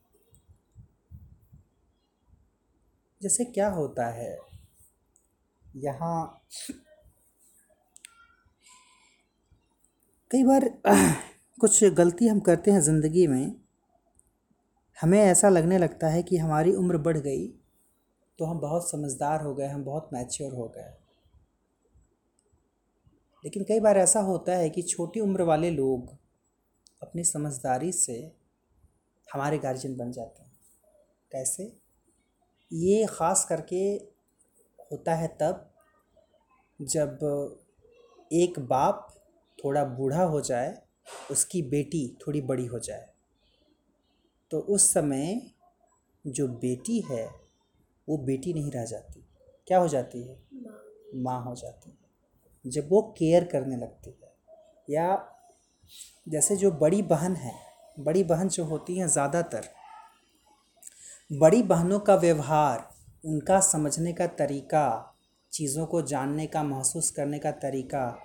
जैसे 3.22 3.45
क्या 3.45 3.70
होता 3.70 4.08
है? 4.08 4.38
यहाँ 5.76 6.41
कई 10.32 10.43
बार 10.43 10.69
कुछ 11.61 11.84
गलती 11.93 12.28
हम 12.28 12.39
करते 12.39 12.71
हैं 12.71 12.80
ज़िंदगी 12.82 13.26
में, 13.28 13.55
हमें 14.97 15.19
ऐसा 15.21 15.49
लगने 15.49 15.78
लगता 15.78 16.07
है 16.07 16.23
कि 16.23 16.38
हमारी 16.38 16.73
उम्र 16.73 16.97
बढ़ 16.97 17.17
गई 17.17 17.47
तो 18.39 18.45
हम 18.45 18.59
बहुत 18.59 18.89
समझदार 18.91 19.41
हो 19.41 19.53
गए, 19.55 19.67
हम 19.67 19.84
बहुत 19.84 20.09
मैच्योर 20.13 20.53
हो 20.53 20.67
गए। 20.67 20.93
लेकिन 23.43 23.63
कई 23.63 23.80
बार 23.80 23.97
ऐसा 23.97 24.19
होता 24.19 24.55
है 24.55 24.69
कि 24.69 24.82
छोटी 24.82 25.19
उम्र 25.19 25.43
वाले 25.43 25.69
लोग 25.71 26.09
अपनी 27.01 27.23
समझदारी 27.23 27.91
से 27.91 28.17
हमारे 29.28 29.57
गार्जियन 29.57 29.95
बन 29.97 30.11
जाते 30.11 30.43
हैं। 30.43 30.51
कैसे? 31.32 31.71
ये 32.71 33.05
ख़ास 33.05 33.45
करके 33.49 34.14
होता 34.95 35.15
है 35.15 35.27
तब 35.27 35.69
जब 36.79 37.19
एक 38.31 38.59
बाप 38.59 39.07
थोड़ा 39.59 39.83
बूढ़ा 39.85 40.23
हो 40.23 40.41
जाए, 40.41 40.81
उसकी 41.31 41.61
बेटी 41.61 42.17
थोड़ी 42.21 42.41
बड़ी 42.41 42.65
हो 42.65 42.79
जाए। 42.79 43.07
तो 44.51 44.59
उस 44.59 44.93
समय 44.93 45.41
जो 46.27 46.47
बेटी 46.47 46.99
है, 47.01 47.25
वो 48.07 48.17
बेटी 48.17 48.53
नहीं 48.53 48.71
रह 48.71 48.85
जाती। 48.85 49.23
क्या 49.67 49.77
हो 49.77 49.87
जाती 49.87 50.21
है? 50.23 50.37
माँ 51.15 51.43
हो 51.43 51.55
जाती 51.55 51.89
है। 51.89 52.71
जब 52.71 52.89
वो 52.89 53.01
केयर 53.17 53.43
करने 53.43 53.77
लगती 53.77 54.09
है 54.09 54.33
या 54.89 55.07
जैसे 56.29 56.55
जो 56.55 56.71
बड़ी 56.71 57.01
बहन 57.01 57.35
है, 57.35 57.53
बड़ी 57.99 58.23
बहन 58.23 58.49
जो 58.49 58.63
होती 58.63 58.97
हैं 58.99 59.07
ज़्यादातर, 59.07 59.69
बड़ी 61.33 61.63
बहनों 61.63 61.99
का 61.99 62.15
व्यवहार 62.15 62.94
उनका 63.26 63.59
समझने 63.59 64.13
का 64.13 64.28
तरीका, 64.28 65.15
चीज़ों 65.51 65.86
को 65.86 66.01
जानने 66.01 66.47
का, 66.47 66.63
महसूस 66.63 67.11
करने 67.11 67.39
का 67.39 67.51
तरीका 67.51 68.19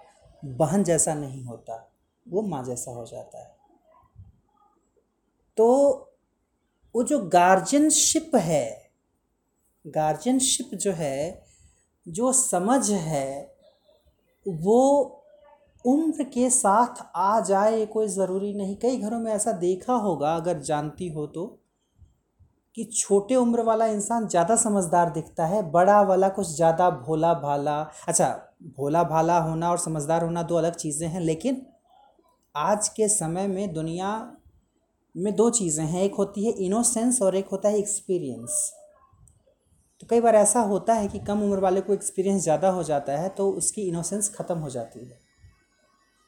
बहन 0.45 0.85
जैसा 0.85 1.15
नहीं 1.15 1.45
होता, 1.45 1.93
वो 2.29 2.43
माँ 2.43 2.65
जैसा 2.65 2.91
हो 2.91 3.07
जाता 3.07 3.39
है। 3.39 3.57
तो 5.57 5.97
वो 6.97 7.03
जो 7.03 7.19
गार्जियनशिप 7.19 8.37
है 8.37 8.91
गार्जियनशिप 9.87 10.75
जो 10.75 10.93
है, 10.93 11.45
जो 12.09 12.33
समझ 12.33 12.91
है, 12.91 13.57
वो 14.49 15.17
उम्र 15.87 16.25
के 16.25 16.51
साथ 16.51 17.11
आ 17.17 17.41
जाए 17.41 17.87
कोई 17.87 18.09
ज़रूरी 18.09 18.55
नहीं। 18.55 18.77
कई 18.77 18.97
घरों 18.97 19.21
में 19.21 19.33
ऐसा 19.33 19.53
देखा 19.53 19.93
होगा, 19.93 20.37
अगर 20.37 20.59
जानती 20.59 21.09
हो 21.09 21.27
तो। 21.27 21.60
कि 22.77 22.85
छोटे 22.87 23.37
उम्र 23.37 23.63
वाला 23.63 23.87
इंसान 23.89 24.27
ज़्यादा 24.29 24.57
समझदार 24.57 25.11
दिखता 25.11 25.47
है, 25.47 25.63
बड़ा 25.71 26.01
वाला 26.03 26.29
कुछ 26.31 26.47
ज़्यादा 26.49 26.91
भोला 26.91 27.33
भाला 27.37 27.81
अच्छा 28.09 28.29
भोला 28.77 29.03
भाला 29.05 29.39
होना 29.41 29.71
और 29.71 29.79
समझदार 29.79 30.25
होना 30.25 30.43
दो 30.43 30.57
अलग 30.57 30.75
चीज़ें 30.77 31.09
हैं, 31.09 31.21
लेकिन 31.21 31.63
आज 32.55 32.89
के 32.89 33.09
समय 33.09 33.47
में 33.49 33.73
दुनिया 33.73 34.11
में 35.15 35.35
दो 35.37 35.49
चीज़ें 35.51 35.85
हैं। 35.85 36.03
एक 36.03 36.15
होती 36.15 36.45
है 36.47 36.53
इनोसेंस 36.65 37.21
और 37.23 37.37
एक 37.37 37.49
होता 37.49 37.69
है 37.69 37.79
एक्सपीरियंस 37.79 38.71
तो 40.01 40.07
कई 40.11 40.21
बार 40.21 40.35
ऐसा 40.37 40.61
होता 40.63 40.95
है 40.95 41.09
कि 41.09 41.19
कम 41.19 41.43
उम्र 41.43 41.59
वाले 41.61 41.81
को 41.81 41.93
एक्सपीरियंस 41.93 42.43
ज़्यादा 42.43 42.69
हो 42.71 42.83
जाता 42.83 43.13
है 43.13 43.29
तो 43.29 43.51
उसकी 43.53 43.83
इनोसेंस 43.83 44.29
ख़त्म 44.35 44.59
हो 44.59 44.71
जाती 44.71 45.01
है। 45.01 45.19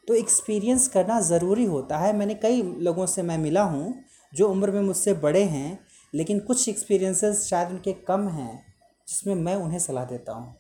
तो 0.08 0.14
एक्सपीरियंस 0.14 0.88
करना 0.88 1.20
ज़रूरी 1.22 1.64
होता 1.64 1.98
है। 1.98 2.12
मैंने 2.12 2.34
कई 2.34 2.62
लोगों 2.62 3.06
से 3.06 3.22
मैं 3.22 3.38
मिला 3.38 3.62
हूँ, 3.64 3.94
जो 4.32 4.48
उम्र 4.48 4.70
में 4.70 4.80
मुझसे 4.82 5.14
बड़े 5.16 5.42
हैं 5.44 5.78
लेकिन 6.12 6.40
कुछ 6.40 6.68
एक्सपीरियंसेस 6.68 7.44
शायद 7.46 7.68
उनके 7.68 7.92
कम 8.08 8.28
हैं, 8.28 8.64
जिसमें 9.08 9.34
मैं 9.36 9.54
उन्हें 9.56 9.78
सलाह 9.78 10.04
देता 10.04 10.32
हूँ। 10.32 10.54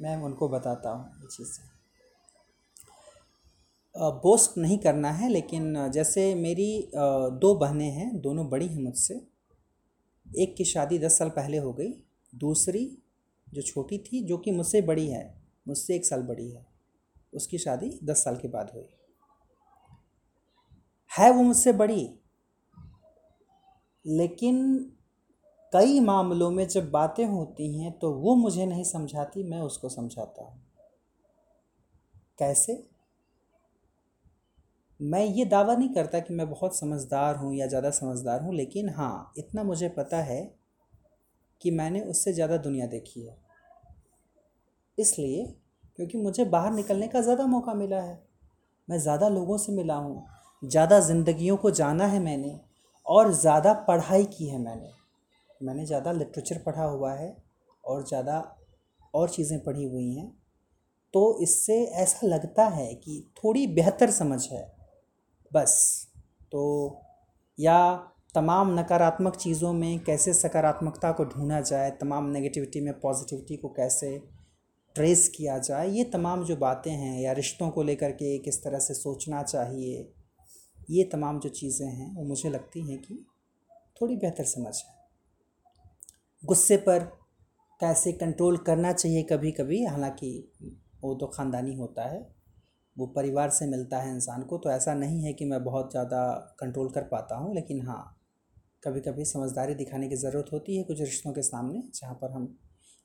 मैं 0.00 0.16
उनको 0.16 0.48
बताता 0.48 0.90
हूँ 0.90 1.20
ये 1.20 1.28
चीज़ें 1.28 1.64
बोस्ट 3.94 4.56
नहीं 4.58 4.78
करना 4.78 5.10
है, 5.10 5.28
लेकिन 5.28 5.90
जैसे 5.90 6.34
मेरी 6.34 6.90
दो 6.94 7.54
बहनें 7.54 7.90
हैं, 7.90 8.20
दोनों 8.20 8.48
बड़ी 8.48 8.66
हैं 8.66 8.82
मुझसे। 8.82 9.14
एक 10.26 10.54
की 10.56 10.64
शादी 10.64 10.98
दस 10.98 11.18
साल 11.18 11.28
पहले 11.30 11.58
हो 11.58 11.72
गई, 11.72 11.90
दूसरी 12.32 12.84
जो 13.46 13.62
छोटी 13.62 13.98
थी, 13.98 14.22
जो 14.22 14.38
कि 14.38 14.50
मुझसे 14.50 14.82
बड़ी 14.82 15.06
है, 15.08 15.24
मुझसे 15.68 15.94
एक 15.96 16.06
साल 16.06 16.22
बड़ी 16.22 16.50
है, 16.50 16.64
उसकी 17.32 17.58
शादी 17.58 17.90
दस 18.04 18.24
साल 18.24 18.36
के 18.36 18.48
बाद 18.48 18.70
हुई। 18.74 18.86
है 21.10 21.30
वो 21.32 21.42
मुझसे 21.42 21.72
बड़ी 21.72 22.08
लेकिन 24.06 24.58
कई 25.72 25.98
मामलों 26.00 26.50
में 26.50 26.66
जब 26.68 26.90
बातें 26.90 27.24
होती 27.26 27.66
हैं 27.78 27.92
तो 27.92 28.10
वो 28.12 28.34
मुझे 28.34 28.66
नहीं 28.66 28.84
समझाती, 28.84 29.42
मैं 29.42 29.60
उसको 29.60 29.88
समझाता 29.88 30.44
हूँ। 30.44 30.60
कैसे? 32.38 32.82
मैं 35.00 35.24
ये 35.24 35.44
दावा 35.44 35.74
नहीं 35.74 35.88
करता 35.88 36.18
कि 36.18 36.34
मैं 36.34 36.48
बहुत 36.50 36.78
समझदार 36.78 37.36
हूँ 37.36 37.54
या 37.54 37.66
ज़्यादा 37.66 37.90
समझदार 37.90 38.40
हूँ, 38.42 38.54
लेकिन 38.54 38.88
हाँ 38.88 39.32
इतना 39.38 39.62
मुझे 39.62 39.88
पता 39.88 40.16
है 40.16 40.42
कि 41.62 41.70
मैंने 41.70 42.00
उससे 42.00 42.32
ज़्यादा 42.32 42.56
दुनिया 42.56 42.86
देखी 42.86 43.20
है। 43.20 43.36
इसलिए, 44.98 45.44
क्योंकि 45.98 46.18
मुझे 46.18 46.44
बाहर 46.44 46.72
निकलने 46.72 47.08
का 47.08 47.20
ज़्यादा 47.20 47.46
मौका 47.46 47.74
मिला 47.74 48.00
है, 48.00 48.18
मैं 48.88 48.98
ज़्यादा 48.98 49.28
लोगों 49.28 49.58
से 49.58 49.72
मिला 49.72 49.94
हूँ, 49.94 50.26
ज़्यादा 50.62 51.00
ज़िंदगियों 51.00 51.56
को 51.56 51.70
जाना 51.70 52.06
है 52.06 52.20
मैंने 52.20 52.58
और 53.06 53.32
ज़्यादा 53.34 53.72
पढ़ाई 53.88 54.24
की 54.28 54.48
है 54.48 54.58
मैंने। 54.58 54.90
मैंने 55.60 55.84
ज़्यादा 55.86 56.12
लिटरेचर 56.12 56.58
पढ़ा 56.62 56.84
हुआ 56.84 57.12
है 57.14 57.36
और 57.84 58.06
ज़्यादा 58.06 58.38
और 59.14 59.28
चीज़ें 59.30 59.58
पढ़ी 59.64 59.84
हुई 59.84 60.12
हैं। 60.14 60.30
तो 61.14 61.38
इससे 61.42 61.74
ऐसा 61.94 62.26
लगता 62.26 62.64
है 62.68 62.92
कि 62.94 63.22
थोड़ी 63.36 63.66
बेहतर 63.66 64.10
समझ 64.12 64.42
है, 64.52 64.62
बस। 65.52 66.06
तो 66.52 67.02
या 67.58 67.78
तमाम 68.34 68.78
नकारात्मक 68.78 69.36
चीज़ों 69.36 69.72
में 69.72 69.98
कैसे 70.00 70.32
सकारात्मकता 70.34 71.12
को 71.12 71.24
ढूंढा 71.26 71.60
जाए, 71.60 71.90
तमाम 71.92 72.26
नेगेटिविटी 72.26 72.80
में 72.80 72.92
पॉजिटिविटी 73.00 73.56
को 73.56 73.68
कैसे 73.68 74.18
ट्रेस 74.96 75.28
किया 75.28 75.58
जाए, 75.60 75.88
ये 75.88 76.04
तमाम 76.06 76.44
जो 76.44 76.56
बातें 76.56 76.90
हैं 76.90 77.20
या 77.20 77.32
रिश्तों 77.32 77.70
को 77.70 77.82
लेकर 77.82 78.10
के 78.12 78.36
किस 78.38 78.62
तरह 78.64 78.78
से 78.78 78.94
सोचना 78.94 79.42
चाहिए 79.44 80.02
ये 80.88 81.04
तमाम 81.04 81.38
जो 81.40 81.48
चीज़ें 81.50 81.86
हैं, 81.86 82.14
वो 82.14 82.24
मुझे 82.24 82.50
लगती 82.50 82.88
हैं 82.90 82.98
कि 82.98 83.24
थोड़ी 84.00 84.16
बेहतर 84.16 84.44
समझ 84.44 84.74
है। 84.76 84.94
गुस्से 86.42 86.76
पर 86.78 87.04
कैसे 87.80 88.12
कंट्रोल 88.12 88.56
करना 88.56 88.92
चाहिए 88.92 89.22
कभी 89.22 89.50
कभी 89.52 89.84
हालाँकि 89.84 90.30
वो 91.02 91.14
तो 91.14 91.26
ख़ानदानी 91.26 91.74
होता 91.74 92.08
है, 92.08 92.20
वो 92.96 93.06
परिवार 93.06 93.50
से 93.50 93.66
मिलता 93.66 93.98
है 93.98 94.14
इंसान 94.14 94.42
को 94.42 94.58
तो 94.58 94.70
ऐसा 94.70 94.94
नहीं 94.94 95.22
है 95.24 95.32
कि 95.32 95.44
मैं 95.44 95.62
बहुत 95.64 95.90
ज़्यादा 95.90 96.22
कंट्रोल 96.60 96.90
कर 96.90 97.04
पाता 97.04 97.36
हूँ, 97.36 97.54
लेकिन 97.54 97.86
हाँ 97.86 98.12
कभी 98.84 99.00
कभी 99.00 99.24
समझदारी 99.24 99.74
दिखाने 99.74 100.08
की 100.08 100.16
ज़रूरत 100.16 100.52
होती 100.52 100.76
है 100.76 100.82
कुछ 100.84 101.00
रिश्तों 101.00 101.32
के 101.32 101.42
सामने, 101.42 101.82
जहाँ 101.94 102.14
पर 102.14 102.30
हम, 102.30 102.56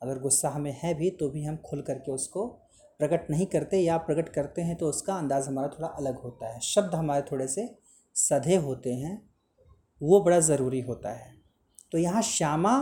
अगर 0.02 0.20
गुस्सा 0.20 0.50
हमें 0.50 0.76
है 0.84 0.94
भी 0.94 1.10
तो 1.10 1.30
भी 1.30 1.44
हम 1.44 1.58
खुल 1.66 1.82
करके 1.82 2.12
उसको 2.12 2.48
प्रकट 3.02 3.30
नहीं 3.30 3.45
करते 3.47 3.78
या 3.80 3.97
प्रकट 3.99 4.30
करते 4.30 4.62
हैं 4.62 4.76
तो 4.78 4.89
उसका 4.89 5.14
अंदाज़ 5.16 5.47
हमारा 5.49 5.68
थोड़ा 5.70 5.88
अलग 5.89 6.18
होता 6.20 6.54
है। 6.54 6.60
शब्द 6.62 6.95
हमारे 6.95 7.22
थोड़े 7.32 7.47
से 7.47 7.70
सधे 8.16 8.56
होते 8.58 8.93
हैं, 8.93 9.22
वो 10.02 10.20
बड़ा 10.24 10.39
ज़रूरी 10.41 10.82
होता 10.82 11.12
है। 11.12 11.34
तो 11.91 11.97
यहाँ 11.97 12.22
श्यामा 12.24 12.74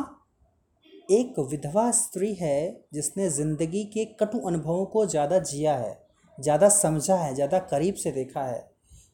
एक 1.09 1.39
विधवा 1.41 1.89
स्त्री 1.93 2.33
है 2.35 2.85
जिसने 2.93 3.29
ज़िंदगी 3.31 3.83
के 3.93 4.05
कटु 4.19 4.39
अनुभवों 4.39 4.85
को 4.87 5.05
ज़्यादा 5.07 5.39
जिया 5.41 5.75
है, 5.75 5.97
ज़्यादा 6.37 6.69
समझा 6.71 7.15
है, 7.15 7.33
ज़्यादा 7.35 7.59
करीब 7.71 7.95
से 7.95 8.11
देखा 8.11 8.43
है। 8.43 8.59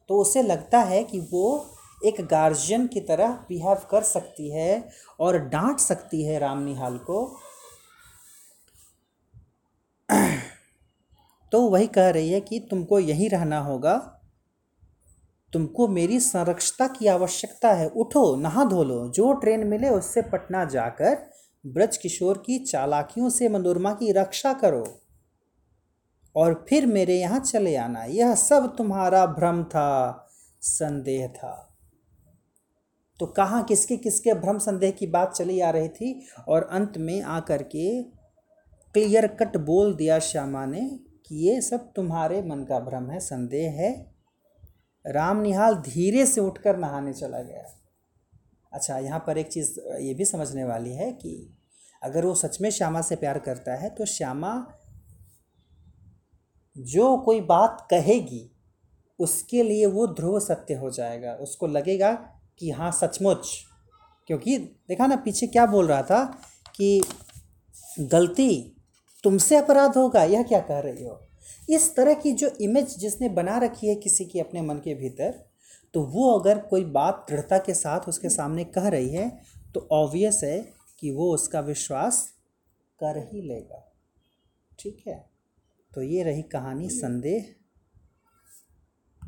तो 0.09 0.19
उसे 0.21 0.41
लगता 0.43 0.79
है 0.81 1.03
कि 1.03 1.19
वो 1.31 1.45
एक 2.01 2.21
गार्जियन 2.27 2.87
की 2.87 3.01
तरह 3.03 3.31
बिहेव 3.49 3.87
कर 3.91 4.03
सकती 4.05 4.49
है 4.51 4.87
और 5.19 5.37
डांट 5.47 5.79
सकती 5.79 6.23
है 6.23 6.39
राम 6.39 6.63
निहाल 6.63 6.97
को। 7.01 7.25
तो 11.51 11.69
वही 11.69 11.87
कह 11.87 12.09
रही 12.09 12.31
है 12.31 12.41
कि 12.41 12.59
तुमको 12.59 12.99
यहीं 12.99 13.29
रहना 13.29 13.59
होगा। 13.59 14.21
तुमको 15.53 15.87
मेरी 15.87 16.19
संरक्षता 16.19 16.87
की 16.87 17.07
आवश्यकता 17.07 17.73
है। 17.73 17.87
उठो, 17.89 18.35
नहा 18.35 18.65
धो 18.65 18.83
लो। 18.83 19.09
जो 19.09 19.33
ट्रेन 19.33 19.67
मिले 19.67 19.89
उससे 19.89 20.21
पटना 20.21 20.65
जाकर 20.65 21.31
ब्रज 21.65 21.97
किशोर 21.97 22.37
की 22.37 22.59
चालाकियों 22.59 23.29
से 23.29 23.49
मनोरमा 23.49 23.93
की 23.93 24.11
रक्षा 24.11 24.53
करो। 24.53 25.01
और 26.35 26.65
फिर 26.69 26.85
मेरे 26.85 27.19
यहाँ 27.19 27.39
चले 27.39 27.75
आना। 27.75 28.03
यह 28.03 28.35
सब 28.35 28.77
तुम्हारा 28.77 29.25
भ्रम 29.25 29.63
था, 29.63 30.27
संदेह 30.61 31.27
था। 31.27 31.77
तो 33.19 33.25
कहाँ, 33.25 33.63
किसके 33.63 33.97
किसके 33.97 34.33
भ्रम, 34.33 34.57
संदेह 34.57 34.91
की 34.91 35.07
बात 35.07 35.31
चली 35.31 35.59
आ 35.59 35.69
रही 35.69 35.89
थी? 35.89 36.27
और 36.47 36.69
अंत 36.71 36.97
में 36.97 37.21
आकर 37.21 37.63
के 37.63 38.03
क्लियर 38.93 39.27
कट 39.27 39.57
बोल 39.57 39.95
दिया 39.95 40.19
श्यामा 40.19 40.65
ने 40.65 40.99
कि 41.27 41.35
ये 41.35 41.61
सब 41.61 41.91
तुम्हारे 41.95 42.41
मन 42.41 42.63
का 42.63 42.79
भ्रम 42.79 43.09
है, 43.09 43.19
संदेह 43.19 43.71
है। 43.71 44.15
राम 45.05 45.41
निहाल 45.41 45.75
धीरे 45.75 46.25
से 46.25 46.41
उठकर 46.41 46.77
नहाने 46.77 47.13
चला 47.13 47.41
गया। 47.41 47.63
अच्छा 48.73 48.97
यहाँ 48.97 49.19
पर 49.19 49.37
एक 49.37 49.47
चीज़ 49.47 49.79
ये 49.79 50.13
भी 50.13 50.25
समझने 50.25 50.63
वाली 50.63 50.93
है 50.93 51.11
कि 51.11 51.57
अगर 52.03 52.25
वो 52.25 52.35
सच 52.35 52.61
में 52.61 52.69
श्यामा 52.69 53.01
से 53.01 53.15
प्यार 53.15 53.39
करता 53.39 53.75
है 53.75 53.89
तो 53.89 54.05
श्यामा 54.05 54.67
जो 56.77 57.17
कोई 57.17 57.41
बात 57.41 57.87
कहेगी, 57.91 58.51
उसके 59.19 59.63
लिए 59.63 59.85
वो 59.85 60.07
ध्रुव 60.07 60.39
सत्य 60.39 60.73
हो 60.73 60.89
जाएगा। 60.89 61.33
उसको 61.33 61.67
लगेगा 61.67 62.11
कि 62.59 62.69
हाँ 62.69 62.91
सचमुच। 62.91 63.65
क्योंकि 64.27 64.57
देखा 64.57 65.07
ना, 65.07 65.15
पीछे 65.15 65.47
क्या 65.47 65.65
बोल 65.65 65.87
रहा 65.87 66.01
था 66.01 66.41
कि 66.75 67.01
गलती 67.99 68.74
तुमसे 69.25 69.55
अपराध 69.55 69.97
होगा, 69.97 70.23
यह 70.23 70.43
क्या 70.43 70.59
कह 70.59 70.79
रही 70.79 71.03
हो? 71.03 71.19
इस 71.69 71.95
तरह 71.95 72.13
की 72.13 72.31
जो 72.31 72.49
इमेज 72.61 72.97
जिसने 72.97 73.29
बना 73.29 73.57
रखी 73.57 73.87
है 73.87 73.95
किसी 73.95 74.25
की 74.25 74.39
अपने 74.39 74.61
मन 74.61 74.75
के 74.75 74.93
भीतर 74.95 75.43
तो 75.93 76.01
वो 76.01 76.39
अगर 76.39 76.59
कोई 76.59 76.83
बात 76.85 77.25
दृढ़ता 77.29 77.57
के 77.57 77.73
साथ 77.73 78.07
उसके 78.07 78.29
सामने 78.29 78.63
कह 78.63 78.87
रही 78.87 79.09
है 79.09 79.41
तो 79.73 79.87
ऑब्वियस 79.91 80.41
है 80.43 80.59
कि 80.99 81.11
वो 81.11 81.33
उसका 81.33 81.59
विश्वास 81.59 82.33
कर 82.99 83.17
ही 83.17 83.41
लेगा। 83.41 83.93
ठीक 84.79 85.03
है? 85.07 85.29
तो 85.93 86.01
ये 86.01 86.23
रही 86.23 86.41
कहानी, 86.41 86.89
संदेह। 86.89 87.45